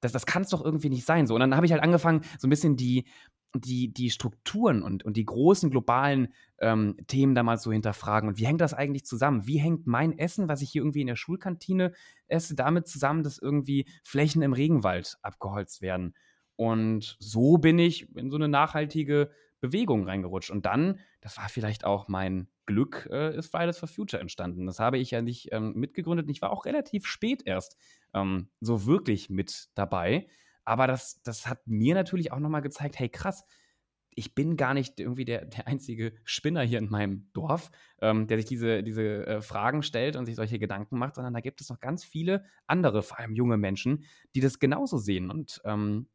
[0.00, 1.26] das, das kann es doch irgendwie nicht sein.
[1.26, 1.34] So.
[1.34, 3.06] Und dann habe ich halt angefangen, so ein bisschen die,
[3.54, 8.28] die, die Strukturen und, und die großen globalen ähm, Themen da mal so hinterfragen.
[8.28, 9.46] Und wie hängt das eigentlich zusammen?
[9.46, 11.92] Wie hängt mein Essen, was ich hier irgendwie in der Schulkantine
[12.28, 16.14] esse, damit zusammen, dass irgendwie Flächen im Regenwald abgeholzt werden?
[16.56, 20.50] Und so bin ich in so eine nachhaltige Bewegung reingerutscht.
[20.50, 24.66] Und dann, das war vielleicht auch mein Glück, äh, ist Fridays for Future entstanden.
[24.66, 26.28] Das habe ich ja nicht ähm, mitgegründet.
[26.30, 27.76] Ich war auch relativ spät erst
[28.14, 30.28] ähm, so wirklich mit dabei.
[30.70, 33.44] Aber das, das hat mir natürlich auch nochmal gezeigt, hey krass,
[34.10, 38.36] ich bin gar nicht irgendwie der, der einzige Spinner hier in meinem Dorf, ähm, der
[38.36, 41.70] sich diese, diese äh, Fragen stellt und sich solche Gedanken macht, sondern da gibt es
[41.70, 44.04] noch ganz viele andere, vor allem junge Menschen,
[44.36, 45.28] die das genauso sehen.
[45.32, 46.06] Und ähm,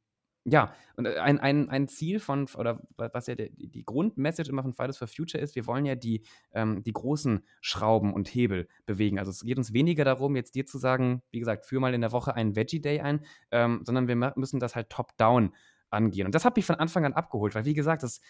[0.47, 4.62] ja, und äh, ein, ein, ein Ziel von, oder was ja die, die Grundmessage immer
[4.62, 8.67] von Fridays for Future ist, wir wollen ja die, ähm, die großen Schrauben und Hebel
[8.86, 9.17] bewegen.
[9.17, 12.01] Also es geht uns weniger darum, jetzt dir zu sagen, wie gesagt, führ mal in
[12.01, 15.51] der Woche einen Veggie Day ein, ähm, sondern wir müssen das halt top-down
[15.89, 16.27] angehen.
[16.27, 18.21] Und das hat mich von Anfang an abgeholt, weil wie gesagt, das,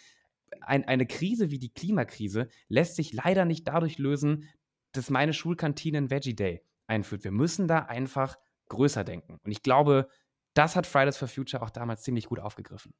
[0.61, 4.47] ein, eine Krise wie die Klimakrise lässt sich leider nicht dadurch lösen,
[4.93, 7.25] dass meine Schulkantine einen Veggie Day einführt.
[7.25, 8.37] Wir müssen da einfach
[8.69, 9.39] größer denken.
[9.43, 10.07] Und ich glaube,
[10.55, 12.93] das hat Fridays for Future auch damals ziemlich gut aufgegriffen.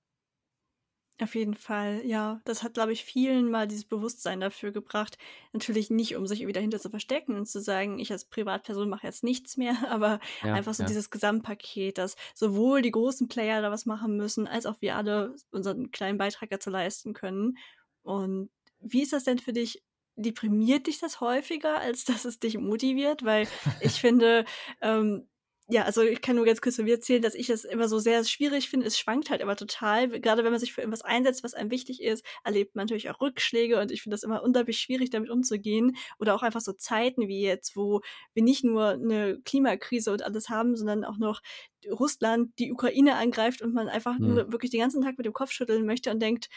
[1.22, 2.41] Auf jeden Fall, ja.
[2.44, 5.18] Das hat, glaube ich, vielen mal dieses Bewusstsein dafür gebracht.
[5.54, 9.08] Natürlich nicht, um sich irgendwie dahinter zu verstecken und zu sagen, ich als Privatperson mache
[9.08, 10.89] jetzt nichts mehr, aber Ja, einfach so ja.
[10.89, 15.36] dieses Gesamtpaket, dass sowohl die großen Player da was machen müssen, als auch wir alle
[15.52, 17.58] unseren kleinen Beitrag dazu leisten können.
[18.04, 19.84] Und wie ist das denn für dich?
[20.18, 23.24] Deprimiert dich das häufiger, als dass es dich motiviert?
[23.24, 23.48] Weil
[23.80, 24.44] ich finde,
[24.82, 25.30] ähm,
[25.67, 27.97] ja, also ich kann nur ganz kurz von mir erzählen, dass ich es immer so
[27.97, 28.86] sehr schwierig finde.
[28.86, 30.10] Es schwankt halt immer total.
[30.19, 33.19] Gerade wenn man sich für irgendwas einsetzt, was einem wichtig ist, erlebt man natürlich auch
[33.19, 35.95] Rückschläge und ich finde das immer unglaublich schwierig, damit umzugehen.
[36.19, 38.01] Oder auch einfach so Zeiten wie jetzt, wo
[38.36, 41.41] wir nicht nur eine Klimakrise und alles haben, sondern auch noch
[41.89, 44.25] Russland die Ukraine angreift und man einfach Hm.
[44.25, 46.47] nur wirklich den ganzen Tag mit dem Kopf schütteln möchte und denkt,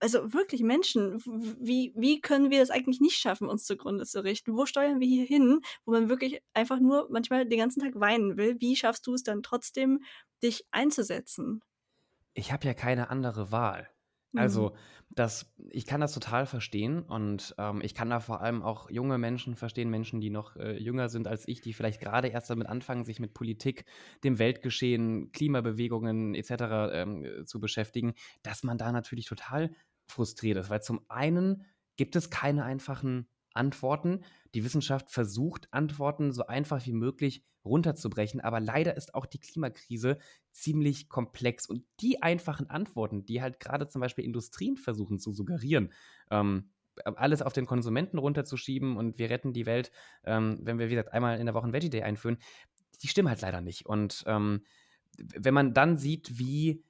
[0.00, 1.22] also wirklich Menschen,
[1.60, 4.56] wie wie können wir es eigentlich nicht schaffen, uns zugrunde zu richten?
[4.56, 8.36] Wo steuern wir hier hin, wo man wirklich einfach nur manchmal den ganzen Tag weinen
[8.36, 8.60] will?
[8.60, 10.02] Wie schaffst du es dann trotzdem,
[10.42, 11.62] dich einzusetzen?
[12.34, 13.93] Ich habe ja keine andere Wahl.
[14.34, 14.64] Mhm.
[14.64, 14.74] Also,
[15.10, 19.16] das ich kann das total verstehen und, ähm, ich kann da vor allem auch junge
[19.18, 22.66] Menschen verstehen, Menschen, die noch, äh, jünger sind als ich, die vielleicht gerade erst damit
[22.68, 23.84] anfangen, sich mit Politik,
[24.24, 29.70] dem Weltgeschehen, Klimabewegungen et cetera, ähm, äh, zu beschäftigen, dass man da natürlich total
[30.08, 31.64] frustriert ist, weil zum einen
[31.96, 34.24] gibt es keine einfachen Antworten.
[34.54, 40.18] Die Wissenschaft versucht, Antworten so einfach wie möglich runterzubrechen, aber leider ist auch die Klimakrise
[40.52, 41.66] ziemlich komplex.
[41.66, 45.92] Und die einfachen Antworten, die halt gerade zum Beispiel Industrien versuchen zu suggerieren,
[46.30, 46.70] ähm,
[47.04, 49.90] alles auf den Konsumenten runterzuschieben und wir retten die Welt,
[50.24, 52.38] ähm, wenn wir, wie gesagt, einmal in der Woche ein Veggie Day einführen,
[53.02, 53.86] die stimmen halt leider nicht.
[53.86, 54.62] Und ähm,
[55.18, 56.84] wenn man dann sieht, wie,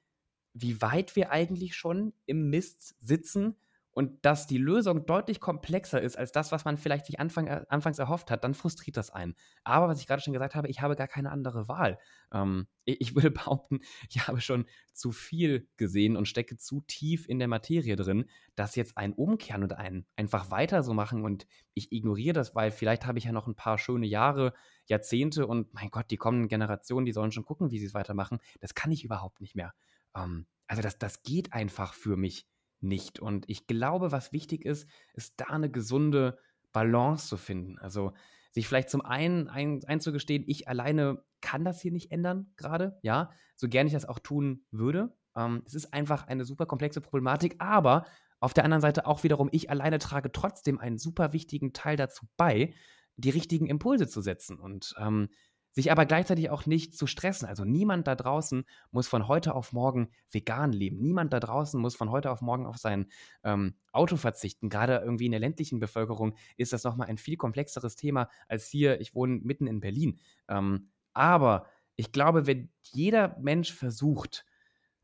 [0.53, 3.55] wie weit wir eigentlich schon im Mist sitzen
[3.95, 7.65] und dass die Lösung deutlich komplexer ist als das, was man vielleicht sich Anfang, äh,
[7.69, 9.35] anfangs erhofft hat, dann frustriert das einen.
[9.63, 11.97] Aber was ich gerade schon gesagt habe, ich habe gar keine andere Wahl.
[12.33, 13.79] Ähm, ich, ich würde behaupten,
[14.09, 18.75] ich habe schon zu viel gesehen und stecke zu tief in der Materie drin, dass
[18.75, 23.05] jetzt ein Umkehren und ein einfach weiter so machen und ich ignoriere das, weil vielleicht
[23.05, 24.53] habe ich ja noch ein paar schöne Jahre,
[24.87, 28.39] Jahrzehnte und mein Gott, die kommenden Generationen, die sollen schon gucken, wie sie es weitermachen.
[28.59, 29.73] Das kann ich überhaupt nicht mehr.
[30.17, 32.45] Ähm, also das, das geht einfach für mich
[32.85, 33.19] nicht.
[33.19, 36.37] Und ich glaube, was wichtig ist, ist da eine gesunde
[36.71, 37.77] Balance zu finden.
[37.79, 38.13] Also
[38.51, 43.29] sich vielleicht zum einen ein, einzugestehen, ich alleine kann das hier nicht ändern gerade, ja,
[43.55, 45.15] so gern ich das auch tun würde.
[45.35, 48.05] Ähm, es ist einfach eine super komplexe Problematik, aber
[48.39, 52.25] auf der anderen Seite auch wiederum, ich alleine trage trotzdem einen super wichtigen Teil dazu
[52.37, 52.73] bei,
[53.17, 55.29] die richtigen Impulse zu setzen und ähm,
[55.75, 57.45] sich aber gleichzeitig auch nicht zu stressen.
[57.47, 61.01] Also niemand da draußen muss von heute auf morgen vegan leben.
[61.01, 63.07] Niemand da draußen muss von heute auf morgen auf sein
[63.43, 64.69] ähm, Auto verzichten.
[64.69, 69.01] Gerade irgendwie in der ländlichen Bevölkerung ist das nochmal ein viel komplexeres Thema als hier.
[69.01, 70.21] Ich wohne mitten in Berlin.
[70.47, 71.65] Ähm, aber
[71.97, 74.45] ich glaube, wenn jeder Mensch versucht,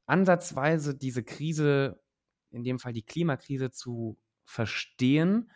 [0.05, 2.01] ansatzweise diese Krise,
[2.49, 5.51] in dem Fall die Klimakrise, zu verstehen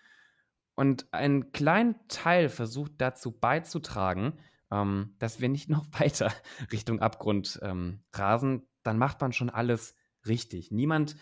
[0.76, 4.38] und einen kleinen Teil versucht dazu beizutragen,
[4.72, 6.32] ähm, dass wir nicht noch weiter
[6.72, 10.72] Richtung Abgrund ähm, rasen, dann macht man schon alles richtig.
[10.72, 11.16] Niemand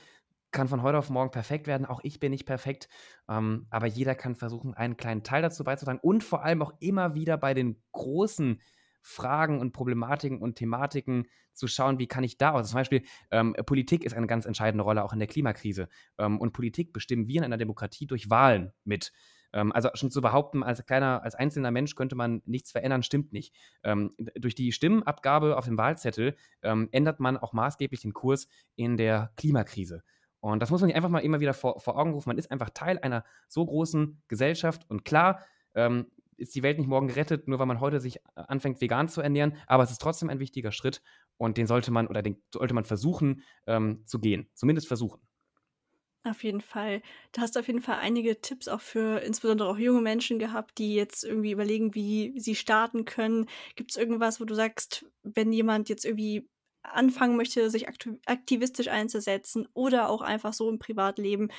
[0.51, 2.87] kann von heute auf morgen perfekt werden, auch ich bin nicht perfekt,
[3.27, 7.15] ähm, aber jeder kann versuchen, einen kleinen Teil dazu beizutragen und vor allem auch immer
[7.15, 8.61] wieder bei den großen
[9.01, 13.53] Fragen und Problematiken und Thematiken zu schauen, wie kann ich da, also zum Beispiel ähm,
[13.65, 17.39] Politik ist eine ganz entscheidende Rolle auch in der Klimakrise ähm, und Politik bestimmen wir
[17.39, 19.11] in einer Demokratie durch Wahlen mit.
[19.53, 23.31] Ähm, also schon zu behaupten, als kleiner, als einzelner Mensch könnte man nichts verändern, stimmt
[23.33, 23.55] nicht.
[23.83, 28.97] Ähm, durch die Stimmabgabe auf dem Wahlzettel ähm, ändert man auch maßgeblich den Kurs in
[28.97, 30.03] der Klimakrise.
[30.39, 32.29] Und das muss man sich einfach mal immer wieder vor, vor Augen rufen.
[32.29, 34.83] Man ist einfach Teil einer so großen Gesellschaft.
[34.89, 35.39] Und klar,
[36.37, 39.55] ist die Welt nicht morgen gerettet, nur weil man heute sich anfängt, vegan zu ernähren.
[39.67, 41.01] Aber es ist trotzdem ein wichtiger Schritt
[41.37, 44.49] und den sollte man oder den sollte man versuchen ähm, zu gehen.
[44.53, 45.21] Zumindest versuchen.
[46.25, 47.01] Auf jeden Fall.
[47.33, 50.77] Da hast du auf jeden Fall einige Tipps auch für insbesondere auch junge Menschen gehabt,
[50.77, 53.47] die jetzt irgendwie überlegen, wie sie starten können.
[53.75, 56.47] Gibt es irgendwas, wo du sagst, wenn jemand jetzt irgendwie
[56.81, 61.49] anfangen möchte, sich aktivistisch einzusetzen oder auch einfach so im Privatleben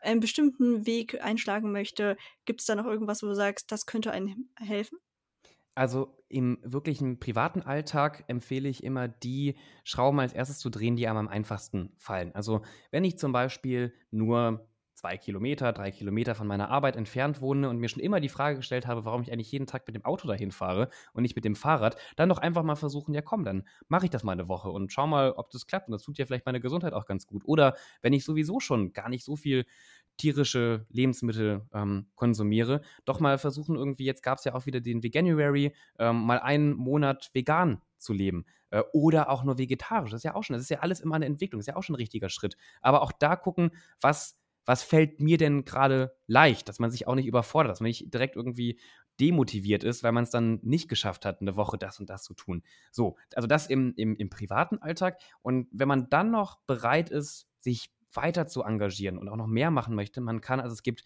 [0.00, 4.12] einen bestimmten Weg einschlagen möchte, gibt es da noch irgendwas, wo du sagst, das könnte
[4.12, 4.98] einem helfen?
[5.78, 11.06] Also im wirklichen privaten Alltag empfehle ich immer, die Schrauben als erstes zu drehen, die
[11.06, 12.34] einem am einfachsten fallen.
[12.34, 17.68] Also wenn ich zum Beispiel nur zwei Kilometer, drei Kilometer von meiner Arbeit entfernt wohne
[17.68, 20.04] und mir schon immer die Frage gestellt habe, warum ich eigentlich jeden Tag mit dem
[20.04, 23.44] Auto dahin fahre und nicht mit dem Fahrrad, dann doch einfach mal versuchen, ja komm,
[23.44, 25.86] dann mache ich das mal eine Woche und schau mal, ob das klappt.
[25.86, 27.44] Und das tut ja vielleicht meine Gesundheit auch ganz gut.
[27.44, 29.64] Oder wenn ich sowieso schon gar nicht so viel
[30.18, 35.02] tierische Lebensmittel ähm, konsumiere, doch mal versuchen irgendwie, jetzt gab es ja auch wieder den
[35.02, 38.44] Veganuary, ähm, mal einen Monat vegan zu leben.
[38.70, 40.10] Äh, oder auch nur vegetarisch.
[40.10, 41.76] Das ist ja auch schon, das ist ja alles immer eine Entwicklung, das ist ja
[41.76, 42.56] auch schon ein richtiger Schritt.
[42.82, 47.14] Aber auch da gucken, was, was fällt mir denn gerade leicht, dass man sich auch
[47.14, 48.78] nicht überfordert, dass man nicht direkt irgendwie
[49.20, 52.34] demotiviert ist, weil man es dann nicht geschafft hat, eine Woche das und das zu
[52.34, 52.62] tun.
[52.92, 55.18] So, also das im, im, im privaten Alltag.
[55.42, 59.70] Und wenn man dann noch bereit ist, sich weiter zu engagieren und auch noch mehr
[59.70, 61.04] machen möchte, man kann, also es gibt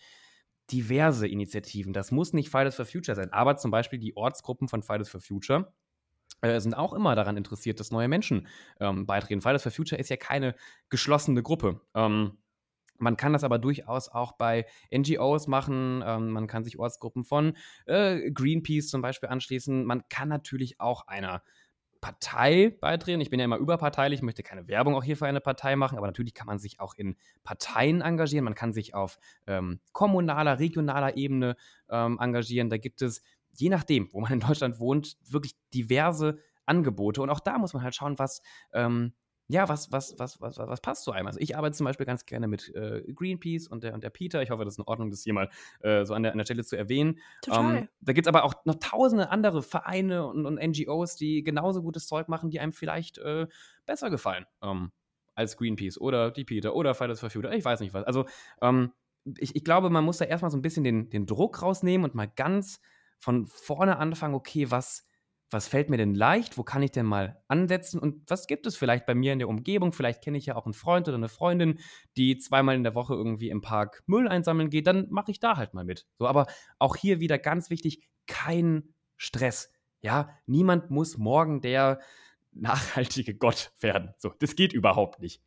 [0.70, 1.92] diverse Initiativen.
[1.92, 5.20] Das muss nicht Fridays for Future sein, aber zum Beispiel die Ortsgruppen von Fridays for
[5.20, 5.72] Future
[6.40, 8.46] äh, sind auch immer daran interessiert, dass neue Menschen
[8.80, 9.42] ähm, beitreten.
[9.42, 10.54] Fridays for Future ist ja keine
[10.88, 11.80] geschlossene Gruppe.
[11.94, 12.38] Ähm,
[12.98, 16.02] man kann das aber durchaus auch bei NGOs machen.
[16.06, 19.84] Ähm, man kann sich Ortsgruppen von äh, Greenpeace zum Beispiel anschließen.
[19.84, 21.42] Man kann natürlich auch einer
[22.02, 23.20] Partei beitreten.
[23.20, 25.96] Ich bin ja immer überparteilich, ich möchte keine Werbung auch hier für eine Partei machen,
[25.96, 28.44] aber natürlich kann man sich auch in Parteien engagieren.
[28.44, 31.56] Man kann sich auf ähm, kommunaler, regionaler Ebene
[31.88, 32.70] ähm, engagieren.
[32.70, 37.22] Da gibt es, je nachdem, wo man in Deutschland wohnt, wirklich diverse Angebote.
[37.22, 39.14] Und auch da muss man halt schauen, was ähm,
[39.48, 41.26] ja, was, was, was, was, was passt zu einem?
[41.26, 44.42] Also ich arbeite zum Beispiel ganz gerne mit äh, Greenpeace und der, und der Peter.
[44.42, 45.50] Ich hoffe, das ist in Ordnung, das hier mal
[45.80, 47.18] äh, so an der, an der Stelle zu erwähnen.
[47.42, 47.76] Total.
[47.76, 51.82] Ähm, da gibt es aber auch noch tausende andere Vereine und, und, NGOs, die genauso
[51.82, 53.46] gutes Zeug machen, die einem vielleicht äh,
[53.84, 54.92] besser gefallen ähm,
[55.34, 57.54] als Greenpeace oder die Peter oder Fridays for Future.
[57.54, 58.04] Ich weiß nicht was.
[58.04, 58.26] Also
[58.60, 58.92] ähm,
[59.38, 62.14] ich, ich glaube, man muss da erstmal so ein bisschen den, den Druck rausnehmen und
[62.14, 62.80] mal ganz
[63.18, 65.06] von vorne anfangen, okay, was
[65.52, 68.76] was fällt mir denn leicht, wo kann ich denn mal ansetzen und was gibt es
[68.76, 69.92] vielleicht bei mir in der Umgebung?
[69.92, 71.78] Vielleicht kenne ich ja auch einen Freund oder eine Freundin,
[72.16, 75.56] die zweimal in der Woche irgendwie im Park Müll einsammeln geht, dann mache ich da
[75.56, 76.06] halt mal mit.
[76.18, 76.46] So, aber
[76.78, 79.70] auch hier wieder ganz wichtig, kein Stress.
[80.00, 82.00] Ja, niemand muss morgen der
[82.52, 84.14] nachhaltige Gott werden.
[84.18, 85.40] So, das geht überhaupt nicht.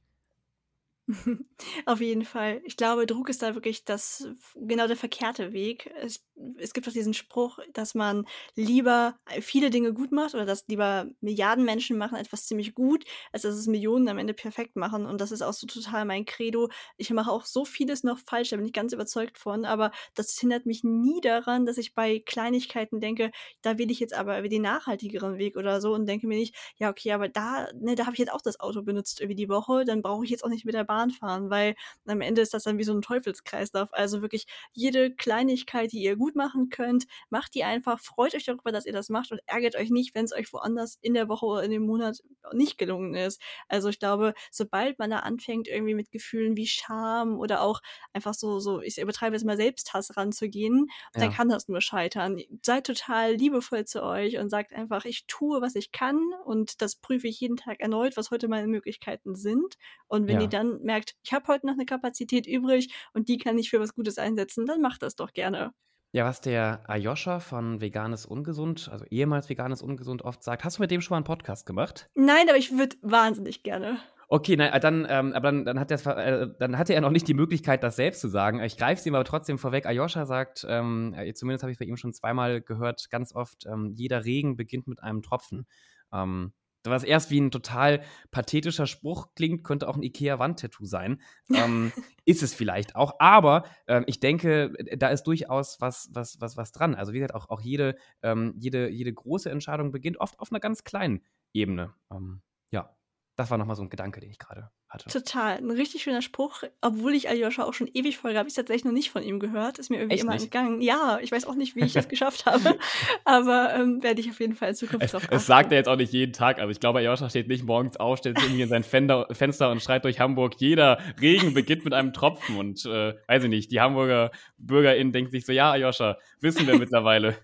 [1.85, 2.61] Auf jeden Fall.
[2.65, 5.93] Ich glaube, Druck ist da wirklich das genau der verkehrte Weg.
[6.01, 6.25] Es,
[6.57, 11.05] es gibt auch diesen Spruch, dass man lieber viele Dinge gut macht oder dass lieber
[11.21, 15.05] Milliarden Menschen machen etwas ziemlich gut, als dass es Millionen am Ende perfekt machen.
[15.05, 16.69] Und das ist auch so total mein Credo.
[16.97, 20.37] Ich mache auch so vieles noch falsch, da bin ich ganz überzeugt von, aber das
[20.39, 24.63] hindert mich nie daran, dass ich bei Kleinigkeiten denke, da will ich jetzt aber den
[24.63, 28.13] nachhaltigeren Weg oder so und denke mir nicht, ja, okay, aber da, ne, da habe
[28.13, 30.65] ich jetzt auch das Auto benutzt irgendwie die Woche, dann brauche ich jetzt auch nicht
[30.65, 33.89] mit der Bahn Bahn fahren, weil am Ende ist das dann wie so ein Teufelskreislauf.
[33.91, 38.71] Also wirklich jede Kleinigkeit, die ihr gut machen könnt, macht die einfach, freut euch darüber,
[38.71, 41.45] dass ihr das macht und ärgert euch nicht, wenn es euch woanders in der Woche
[41.45, 42.19] oder in dem Monat
[42.53, 43.41] nicht gelungen ist.
[43.67, 47.81] Also ich glaube, sobald man da anfängt, irgendwie mit Gefühlen wie Scham oder auch
[48.13, 51.21] einfach so, so, ich übertreibe jetzt mal Selbsthass ranzugehen, ja.
[51.21, 52.39] dann kann das nur scheitern.
[52.61, 56.95] Seid total liebevoll zu euch und sagt einfach, ich tue, was ich kann und das
[56.95, 59.75] prüfe ich jeden Tag erneut, was heute meine Möglichkeiten sind.
[60.07, 60.41] Und wenn ja.
[60.41, 63.79] die dann merkt, ich habe heute noch eine Kapazität übrig und die kann ich für
[63.79, 65.71] was Gutes einsetzen, dann macht das doch gerne.
[66.15, 70.63] Ja, was der Ayosha von Veganes Ungesund, also ehemals Veganes Ungesund, oft sagt.
[70.63, 72.09] Hast du mit dem schon mal einen Podcast gemacht?
[72.15, 73.99] Nein, aber ich würde wahnsinnig gerne.
[74.27, 77.33] Okay, nein, dann, ähm, aber dann, dann, hat äh, dann hatte er noch nicht die
[77.33, 78.61] Möglichkeit, das selbst zu sagen.
[78.61, 79.85] Ich greife es ihm aber trotzdem vorweg.
[79.85, 83.91] Ayosha sagt, ähm, äh, zumindest habe ich bei ihm schon zweimal gehört, ganz oft, ähm,
[83.93, 85.67] jeder Regen beginnt mit einem Tropfen.
[86.11, 86.53] Ähm,
[86.91, 91.21] was erst wie ein total pathetischer Spruch klingt, könnte auch ein IKEA-Wandtattoo sein.
[91.55, 91.93] Ähm,
[92.25, 93.19] ist es vielleicht auch.
[93.19, 96.95] Aber ähm, ich denke, da ist durchaus was, was, was, was dran.
[96.95, 100.59] Also wie gesagt, auch, auch jede, ähm, jede, jede große Entscheidung beginnt oft auf einer
[100.59, 101.21] ganz kleinen
[101.53, 101.93] Ebene.
[102.11, 102.95] Ähm, ja,
[103.35, 105.09] das war nochmal so ein Gedanke, den ich gerade hatte.
[105.09, 105.57] Total.
[105.57, 106.63] Ein richtig schöner Spruch.
[106.81, 109.79] Obwohl ich Aljoscha auch schon ewig folge, habe ich tatsächlich noch nicht von ihm gehört.
[109.79, 110.45] Ist mir irgendwie Echt immer nicht?
[110.45, 110.81] entgangen.
[110.81, 112.77] Ja, ich weiß auch nicht, wie ich das geschafft habe.
[113.23, 115.33] Aber ähm, werde ich auf jeden Fall in Zukunft es, drauf achten.
[115.33, 116.59] Das sagt er jetzt auch nicht jeden Tag.
[116.59, 119.81] Also ich glaube, Aljoscha steht nicht morgens auf, sich irgendwie in sein Fender, Fenster und
[119.81, 122.57] schreit durch Hamburg, jeder Regen beginnt mit einem Tropfen.
[122.57, 126.77] Und äh, weiß ich nicht, die Hamburger BürgerInnen denken sich so, ja, Aljoscha, wissen wir
[126.77, 127.35] mittlerweile.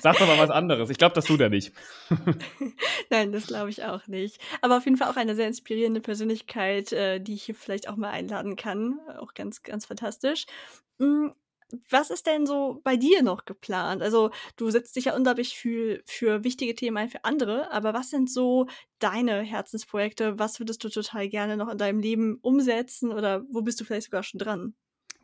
[0.00, 0.90] Sag doch mal was anderes.
[0.90, 1.72] Ich glaube, das tut er nicht.
[3.10, 4.40] Nein, das glaube ich auch nicht.
[4.60, 7.96] Aber auf jeden Fall auch eine sehr inspirierende Persönlichkeit, äh, die ich hier vielleicht auch
[7.96, 8.98] mal einladen kann.
[9.18, 10.46] Auch ganz, ganz fantastisch.
[10.98, 11.32] Hm,
[11.90, 14.02] was ist denn so bei dir noch geplant?
[14.02, 18.10] Also, du setzt dich ja unglaublich viel für wichtige Themen ein für andere, aber was
[18.10, 18.66] sind so
[18.98, 20.38] deine Herzensprojekte?
[20.38, 24.06] Was würdest du total gerne noch in deinem Leben umsetzen oder wo bist du vielleicht
[24.06, 24.74] sogar schon dran?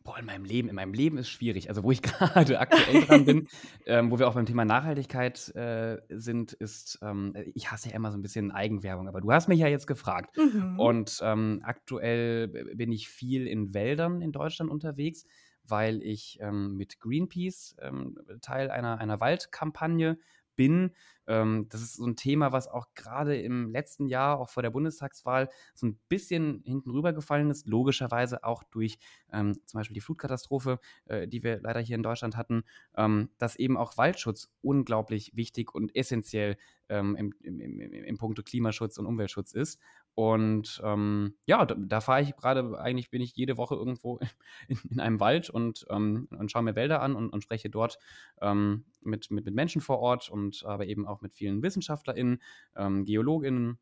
[0.02, 1.68] Boah, in meinem Leben, in meinem Leben ist schwierig.
[1.68, 3.48] Also, wo ich gerade aktuell dran bin,
[3.86, 8.10] ähm, wo wir auch beim Thema Nachhaltigkeit äh, sind, ist, ähm, ich hasse ja immer
[8.10, 10.36] so ein bisschen Eigenwerbung, aber du hast mich ja jetzt gefragt.
[10.38, 10.80] Mhm.
[10.80, 15.26] Und ähm, aktuell bin ich viel in Wäldern in Deutschland unterwegs,
[15.64, 20.18] weil ich ähm, mit Greenpeace ähm, Teil einer, einer Waldkampagne
[20.56, 20.92] bin.
[21.30, 24.70] Ähm, das ist so ein Thema, was auch gerade im letzten Jahr, auch vor der
[24.70, 27.68] Bundestagswahl, so ein bisschen hinten rübergefallen ist.
[27.68, 28.98] Logischerweise auch durch
[29.32, 32.64] ähm, zum Beispiel die Flutkatastrophe, äh, die wir leider hier in Deutschland hatten,
[32.96, 36.56] ähm, dass eben auch Waldschutz unglaublich wichtig und essentiell
[36.88, 39.80] ähm, im, im, im, im Punkto Klimaschutz und Umweltschutz ist.
[40.14, 44.18] Und ähm, ja, da, da fahre ich gerade, eigentlich bin ich jede Woche irgendwo
[44.68, 47.98] in, in einem Wald und, ähm, und schaue mir Wälder an und, und spreche dort
[48.42, 52.40] ähm, mit, mit, mit Menschen vor Ort und aber eben auch mit vielen WissenschaftlerInnen,
[52.76, 53.78] ähm, GeologInnen.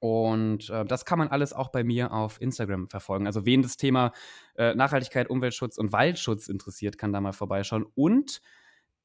[0.00, 3.26] Und äh, das kann man alles auch bei mir auf Instagram verfolgen.
[3.26, 4.12] Also wen das Thema
[4.56, 7.84] äh, Nachhaltigkeit, Umweltschutz und Waldschutz interessiert, kann da mal vorbeischauen.
[7.94, 8.40] Und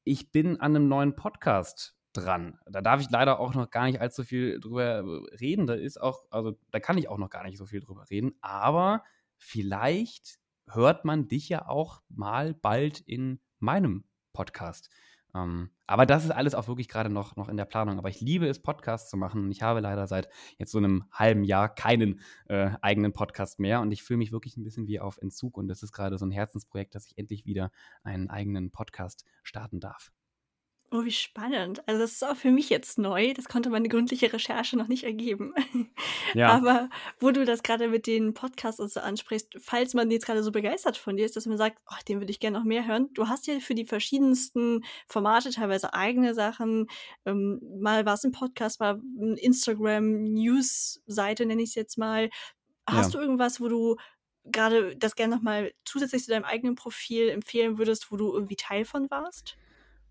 [0.04, 2.58] ich bin an einem neuen Podcast dran.
[2.66, 5.04] Da darf ich leider auch noch gar nicht allzu viel drüber
[5.38, 5.66] reden.
[5.66, 8.32] Da ist auch, also da kann ich auch noch gar nicht so viel drüber reden.
[8.40, 9.04] Aber
[9.36, 10.38] vielleicht
[10.68, 14.90] hört man dich ja auch mal bald in meinem Podcast.
[15.36, 17.98] Ähm, aber das ist alles auch wirklich gerade noch, noch in der Planung.
[17.98, 19.44] Aber ich liebe es, Podcasts zu machen.
[19.44, 20.28] Und ich habe leider seit
[20.58, 23.80] jetzt so einem halben Jahr keinen äh, eigenen Podcast mehr.
[23.80, 25.58] Und ich fühle mich wirklich ein bisschen wie auf Entzug.
[25.58, 27.70] Und das ist gerade so ein Herzensprojekt, dass ich endlich wieder
[28.02, 30.12] einen eigenen Podcast starten darf.
[30.92, 31.86] Oh, wie spannend.
[31.88, 33.34] Also das ist auch für mich jetzt neu.
[33.34, 35.54] Das konnte meine gründliche Recherche noch nicht ergeben.
[36.34, 36.48] Ja.
[36.48, 40.42] Aber wo du das gerade mit den Podcasts und so ansprichst, falls man jetzt gerade
[40.42, 42.86] so begeistert von dir ist, dass man sagt, oh, den würde ich gerne noch mehr
[42.86, 43.08] hören.
[43.14, 46.88] Du hast ja für die verschiedensten Formate teilweise eigene Sachen.
[47.24, 52.28] Ähm, mal war es ein Podcast, mal eine Instagram-News-Seite, nenne ich es jetzt mal.
[52.86, 53.18] Hast ja.
[53.18, 53.96] du irgendwas, wo du
[54.44, 58.84] gerade das gerne nochmal zusätzlich zu deinem eigenen Profil empfehlen würdest, wo du irgendwie Teil
[58.84, 59.56] von warst?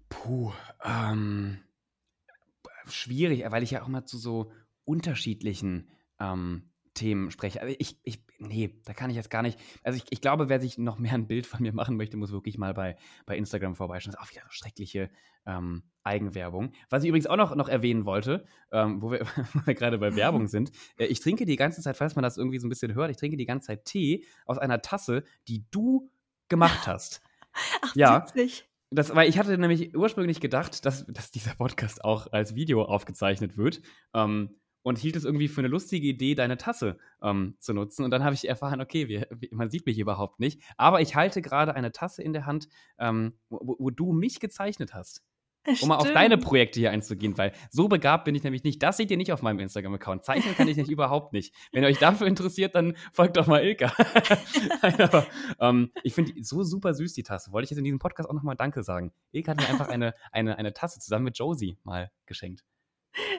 [0.10, 0.52] Puh,
[0.84, 1.60] ähm,
[2.88, 4.52] schwierig, weil ich ja auch mal zu so
[4.86, 5.90] unterschiedlichen
[6.20, 7.62] ähm, Themen spreche.
[7.62, 9.60] Also ich, ich, nee, da kann ich jetzt gar nicht.
[9.84, 12.32] Also ich, ich glaube, wer sich noch mehr ein Bild von mir machen möchte, muss
[12.32, 12.96] wirklich mal bei,
[13.26, 14.14] bei Instagram vorbeischauen.
[14.14, 15.10] Das ist auch wieder so schreckliche
[15.46, 16.72] ähm, Eigenwerbung.
[16.90, 19.26] Was ich übrigens auch noch, noch erwähnen wollte, ähm, wo wir,
[19.66, 20.72] wir gerade bei Werbung sind.
[20.98, 23.18] Äh, ich trinke die ganze Zeit, falls man das irgendwie so ein bisschen hört, ich
[23.18, 26.10] trinke die ganze Zeit Tee aus einer Tasse, die du
[26.48, 27.22] gemacht hast.
[27.82, 28.22] Ach, ja.
[28.22, 28.68] witzig.
[28.92, 33.58] Das, weil ich hatte nämlich ursprünglich gedacht, dass, dass dieser Podcast auch als Video aufgezeichnet
[33.58, 33.82] wird.
[34.14, 34.56] Ähm,
[34.86, 38.04] und hielt es irgendwie für eine lustige Idee, deine Tasse ähm, zu nutzen.
[38.04, 40.62] Und dann habe ich erfahren, okay, wir, man sieht mich überhaupt nicht.
[40.78, 42.68] Aber ich halte gerade eine Tasse in der Hand,
[43.00, 45.24] ähm, wo, wo, du mich gezeichnet hast.
[45.66, 45.82] Stimmt.
[45.86, 48.82] Um mal auf deine Projekte hier einzugehen, weil so begabt bin ich nämlich nicht.
[48.82, 50.24] Das seht ihr nicht auf meinem Instagram-Account.
[50.24, 51.54] Zeichnen kann ich nicht überhaupt nicht.
[51.72, 53.92] Wenn ihr euch dafür interessiert, dann folgt doch mal Ilka.
[54.82, 55.26] Aber,
[55.60, 57.52] ähm, ich finde so super süß, die Tasse.
[57.52, 59.12] Wollte ich jetzt in diesem Podcast auch nochmal Danke sagen.
[59.32, 62.64] Ilka hat mir einfach eine, eine, eine Tasse zusammen mit Josie mal geschenkt.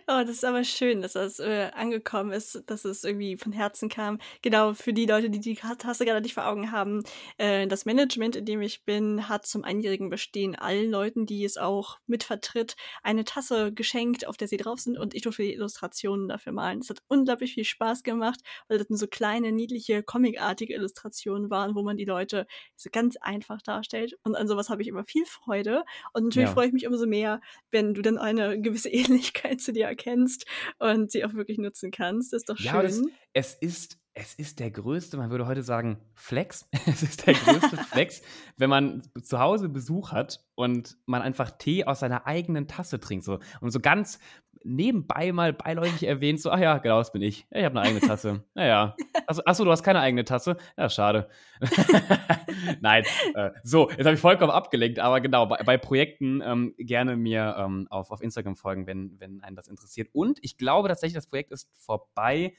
[0.07, 3.89] Oh, das ist aber schön, dass das äh, angekommen ist, dass es irgendwie von Herzen
[3.89, 4.19] kam.
[4.43, 7.03] Genau, für die Leute, die die Tasse gerade nicht vor Augen haben,
[7.39, 11.59] äh, das Management, in dem ich bin, hat zum einjährigen Bestehen allen Leuten, die es
[11.59, 16.29] auch mitvertritt, eine Tasse geschenkt, auf der sie drauf sind und ich durfte die Illustrationen
[16.29, 16.81] dafür malen.
[16.81, 21.83] Es hat unglaublich viel Spaß gemacht, weil das so kleine, niedliche, comicartige Illustrationen waren, wo
[21.83, 22.47] man die Leute
[22.77, 24.17] so ganz einfach darstellt.
[24.23, 25.85] Und an sowas habe ich immer viel Freude.
[26.13, 26.55] Und natürlich ja.
[26.55, 30.47] freue ich mich umso mehr, wenn du dann eine gewisse Ähnlichkeit zu dir erkennst
[30.79, 32.33] und sie auch wirklich nutzen kannst.
[32.33, 32.67] Das ist doch schön.
[32.67, 33.03] Ja, das,
[33.35, 36.67] es ist es ist der größte, man würde heute sagen, Flex.
[36.87, 38.23] Es ist der größte Flex,
[38.57, 43.27] wenn man zu Hause Besuch hat und man einfach Tee aus seiner eigenen Tasse trinkt.
[43.27, 44.19] So, und so ganz
[44.65, 47.47] nebenbei mal beiläufig erwähnt, so, ach ja, genau, das bin ich.
[47.51, 48.45] ich habe eine eigene Tasse.
[48.55, 48.97] Naja.
[49.27, 50.57] Achso, achso, du hast keine eigene Tasse?
[50.77, 51.29] Ja, schade.
[52.81, 53.05] Nein.
[53.35, 57.57] Äh, so, jetzt habe ich vollkommen abgelenkt, aber genau, bei, bei Projekten ähm, gerne mir
[57.59, 60.09] ähm, auf, auf Instagram folgen, wenn, wenn einen das interessiert.
[60.13, 62.55] Und ich glaube tatsächlich, das Projekt ist vorbei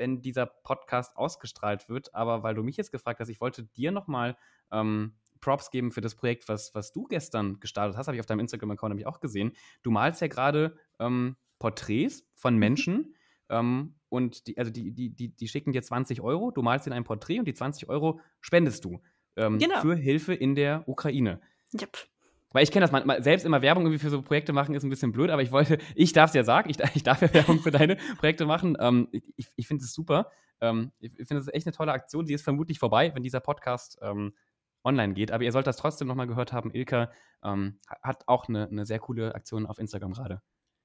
[0.00, 2.14] wenn dieser Podcast ausgestrahlt wird.
[2.14, 4.34] Aber weil du mich jetzt gefragt hast, ich wollte dir nochmal
[4.72, 8.26] ähm, Props geben für das Projekt, was, was du gestern gestartet hast, habe ich auf
[8.26, 9.52] deinem Instagram-Account nämlich auch gesehen.
[9.82, 12.60] Du malst ja gerade ähm, Porträts von mhm.
[12.60, 13.14] Menschen
[13.48, 16.92] ähm, und die, also die, die, die, die schicken dir 20 Euro, du malst in
[16.92, 19.00] ein Porträt und die 20 Euro spendest du
[19.36, 19.80] ähm, genau.
[19.80, 21.40] für Hilfe in der Ukraine.
[21.78, 22.08] Yep.
[22.52, 24.90] Weil ich kenne das, man, selbst immer Werbung irgendwie für so Projekte machen ist ein
[24.90, 27.60] bisschen blöd, aber ich wollte, ich darf es ja sagen, ich, ich, darf ja Werbung
[27.60, 28.76] für deine Projekte machen.
[28.80, 30.30] Ähm, ich ich finde es super.
[30.60, 32.26] Ähm, ich finde es echt eine tolle Aktion.
[32.26, 34.34] Die ist vermutlich vorbei, wenn dieser Podcast ähm,
[34.84, 35.30] online geht.
[35.32, 36.72] Aber ihr sollt das trotzdem nochmal gehört haben.
[36.72, 37.10] Ilka
[37.44, 40.42] ähm, hat auch eine, eine sehr coole Aktion auf Instagram gerade.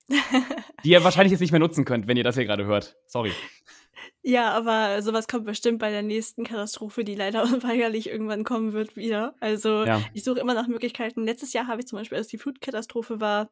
[0.84, 2.96] die ihr wahrscheinlich jetzt nicht mehr nutzen könnt, wenn ihr das hier gerade hört.
[3.08, 3.32] Sorry.
[4.22, 8.96] Ja, aber sowas kommt bestimmt bei der nächsten Katastrophe, die leider unweigerlich irgendwann kommen wird,
[8.96, 9.36] wieder.
[9.40, 10.02] Also ja.
[10.14, 11.24] ich suche immer nach Möglichkeiten.
[11.24, 13.50] Letztes Jahr habe ich zum Beispiel, als die Flutkatastrophe war,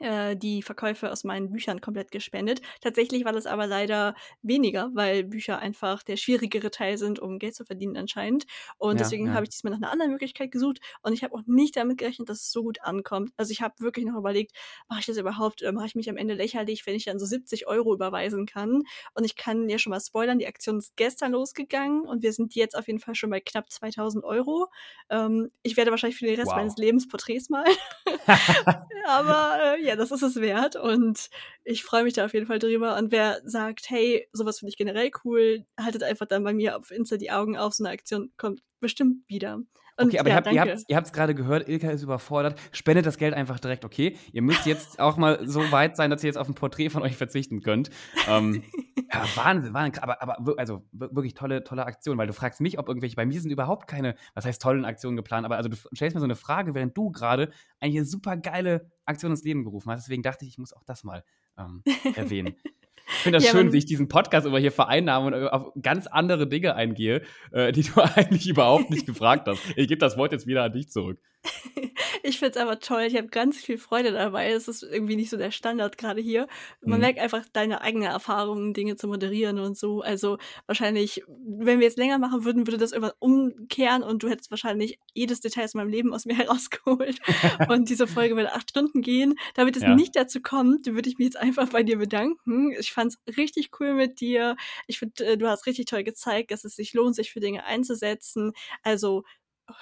[0.00, 2.60] äh, die Verkäufe aus meinen Büchern komplett gespendet.
[2.80, 7.54] Tatsächlich war das aber leider weniger, weil Bücher einfach der schwierigere Teil sind, um Geld
[7.54, 8.44] zu verdienen anscheinend.
[8.78, 9.32] Und Ja, deswegen ja.
[9.32, 12.28] habe ich diesmal nach einer anderen Möglichkeit gesucht und ich habe auch nicht damit gerechnet,
[12.28, 13.32] dass es so gut ankommt.
[13.36, 14.52] Also ich habe wirklich noch überlegt,
[14.88, 17.26] mache ich das überhaupt oder mache ich mich am Ende lächerlich, wenn ich dann so
[17.26, 18.82] 70 Euro überweisen kann.
[19.14, 22.54] Und ich kann ja schon mal spoilern, die Aktion ist gestern losgegangen und wir sind
[22.54, 24.68] jetzt auf jeden Fall schon bei knapp 2000 Euro.
[25.10, 26.56] Ähm, ich werde wahrscheinlich für den Rest Wow.
[26.56, 27.74] meines Lebens Porträts malen.
[29.06, 31.30] Aber äh, ja, das ist es wert und
[31.64, 32.96] ich freue mich da auf jeden Fall drüber.
[32.96, 36.90] Und wer sagt, hey, sowas finde ich generell cool, haltet einfach dann bei mir auf
[36.90, 37.74] Insta die Augen auf.
[37.74, 39.60] So eine Aktion kommt bestimmt wieder.
[39.98, 40.72] Und Okay, aber ja, ihr habt, ihr danke.
[40.90, 42.58] habt, ihr gerade gehört, Ilka ist überfordert.
[42.72, 44.16] Spendet das Geld einfach direkt, okay?
[44.32, 47.02] Ihr müsst jetzt auch mal so weit sein, dass ihr jetzt auf ein Porträt von
[47.02, 47.88] euch verzichten könnt.
[48.28, 48.62] Ähm,
[49.12, 50.02] ja, Wahnsinn, Wahnsinn.
[50.02, 53.24] Aber, aber also wir- wirklich tolle, tolle Aktion, weil du fragst mich, ob irgendwelche, bei
[53.24, 56.24] mir sind überhaupt keine, was heißt tollen Aktionen geplant, aber also du stellst mir so
[56.26, 60.04] eine Frage, während du gerade eine super geile Aktion ins Leben gerufen hast.
[60.04, 61.24] Deswegen dachte ich, ich muss auch das mal
[61.58, 61.82] ähm,
[62.14, 62.54] erwähnen.
[63.08, 66.06] Ich finde das Ja, schön, wie ich diesen Podcast immer hier vereinnahme und auf ganz
[66.06, 69.60] andere Dinge eingehe, äh, die du eigentlich überhaupt nicht gefragt hast.
[69.76, 71.18] Ich gebe das Wort jetzt wieder an dich zurück.
[72.22, 73.02] Ich finde es aber toll.
[73.02, 74.50] Ich habe ganz viel Freude dabei.
[74.50, 76.48] Es ist irgendwie nicht so der Standard gerade hier.
[76.84, 77.00] Man Mhm.
[77.00, 80.00] merkt einfach deine eigene Erfahrungen, Dinge zu moderieren und so.
[80.02, 84.50] Also wahrscheinlich, wenn wir jetzt länger machen würden, würde das irgendwann umkehren und du hättest
[84.50, 87.20] wahrscheinlich jedes Detail aus meinem Leben aus mir herausgeholt.
[87.66, 89.34] und diese Folge würde acht Stunden gehen.
[89.54, 89.94] Damit es Ja.
[89.94, 92.72] nicht dazu kommt, würde ich mich jetzt einfach bei dir bedanken.
[92.78, 94.56] Ich fand es richtig cool mit dir.
[94.88, 97.64] Ich finde, äh, du hast richtig toll gezeigt, dass es sich lohnt, sich für Dinge
[97.64, 98.52] einzusetzen.
[98.82, 99.22] Also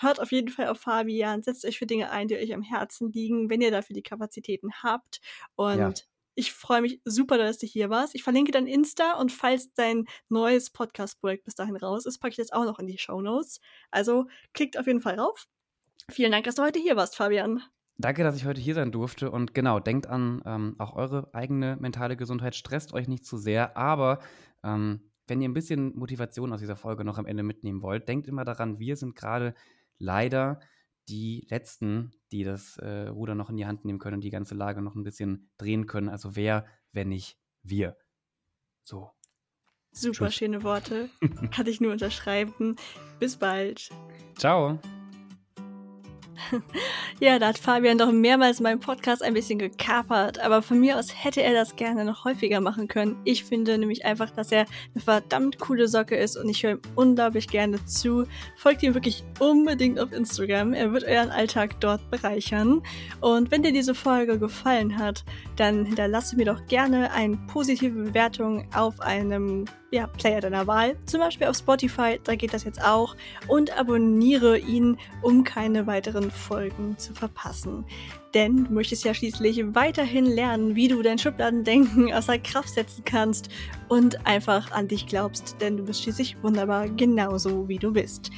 [0.00, 3.12] hört auf jeden Fall auf Fabian, setzt euch für Dinge ein, die euch am Herzen
[3.12, 5.20] liegen, wenn ihr dafür die Kapazitäten habt.
[5.56, 5.92] Und Ja.
[6.34, 8.14] ich freue mich super, dass du hier warst.
[8.14, 12.36] Ich verlinke dein Insta und falls dein neues Podcast-Projekt bis dahin raus ist, packe ich
[12.36, 13.60] das auch noch in die Show Notes.
[13.90, 15.46] Also klickt auf jeden Fall rauf.
[16.10, 17.62] Vielen Dank, dass du heute hier warst, Fabian.
[17.96, 19.30] Danke, dass ich heute hier sein durfte.
[19.30, 22.56] Und genau, denkt an ähm, auch eure eigene mentale Gesundheit.
[22.56, 23.76] Stresst euch nicht zu sehr.
[23.76, 24.18] Aber
[24.64, 28.28] ähm, wenn ihr ein bisschen Motivation aus dieser Folge noch am Ende mitnehmen wollt, denkt
[28.28, 29.54] immer daran, wir sind gerade
[29.98, 30.60] leider
[31.08, 34.54] die Letzten, die das äh, Ruder noch in die Hand nehmen können und die ganze
[34.54, 36.08] Lage noch ein bisschen drehen können.
[36.08, 37.96] Also wer, wenn nicht wir.
[38.82, 39.10] So.
[39.92, 40.34] Super Tschüss.
[40.34, 41.10] schöne Worte.
[41.52, 42.76] Kann ich nur unterschreiben.
[43.20, 43.90] Bis bald.
[44.36, 44.78] Ciao.
[47.20, 51.14] Ja, da hat Fabian doch mehrmals meinen Podcast ein bisschen gekapert, aber von mir aus
[51.14, 53.16] hätte er das gerne noch häufiger machen können.
[53.24, 56.82] Ich finde nämlich einfach, dass er eine verdammt coole Socke ist und ich höre ihm
[56.96, 58.26] unglaublich gerne zu.
[58.56, 60.72] Folgt ihm wirklich unbedingt auf Instagram.
[60.72, 62.82] Er wird euren Alltag dort bereichern.
[63.20, 68.66] Und wenn dir diese Folge gefallen hat, dann hinterlasse mir doch gerne eine positive Bewertung
[68.74, 73.14] auf einem ja, Player deiner Wahl, zum Beispiel auf Spotify, da geht das jetzt auch,
[73.46, 77.84] und abonniere ihn, um keine weiteren Folgen zu verpassen.
[78.32, 83.48] Denn du möchtest ja schließlich weiterhin lernen, wie du dein Schubladendenken außer Kraft setzen kannst
[83.88, 88.30] und einfach an dich glaubst, denn du bist schließlich wunderbar genauso wie du bist.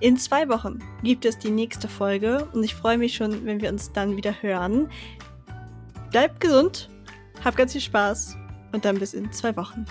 [0.00, 3.70] In zwei Wochen gibt es die nächste Folge und ich freue mich schon, wenn wir
[3.70, 4.88] uns dann wieder hören.
[6.10, 6.88] Bleibt gesund,
[7.44, 8.36] hab ganz viel Spaß
[8.72, 9.84] und dann bis in zwei Wochen.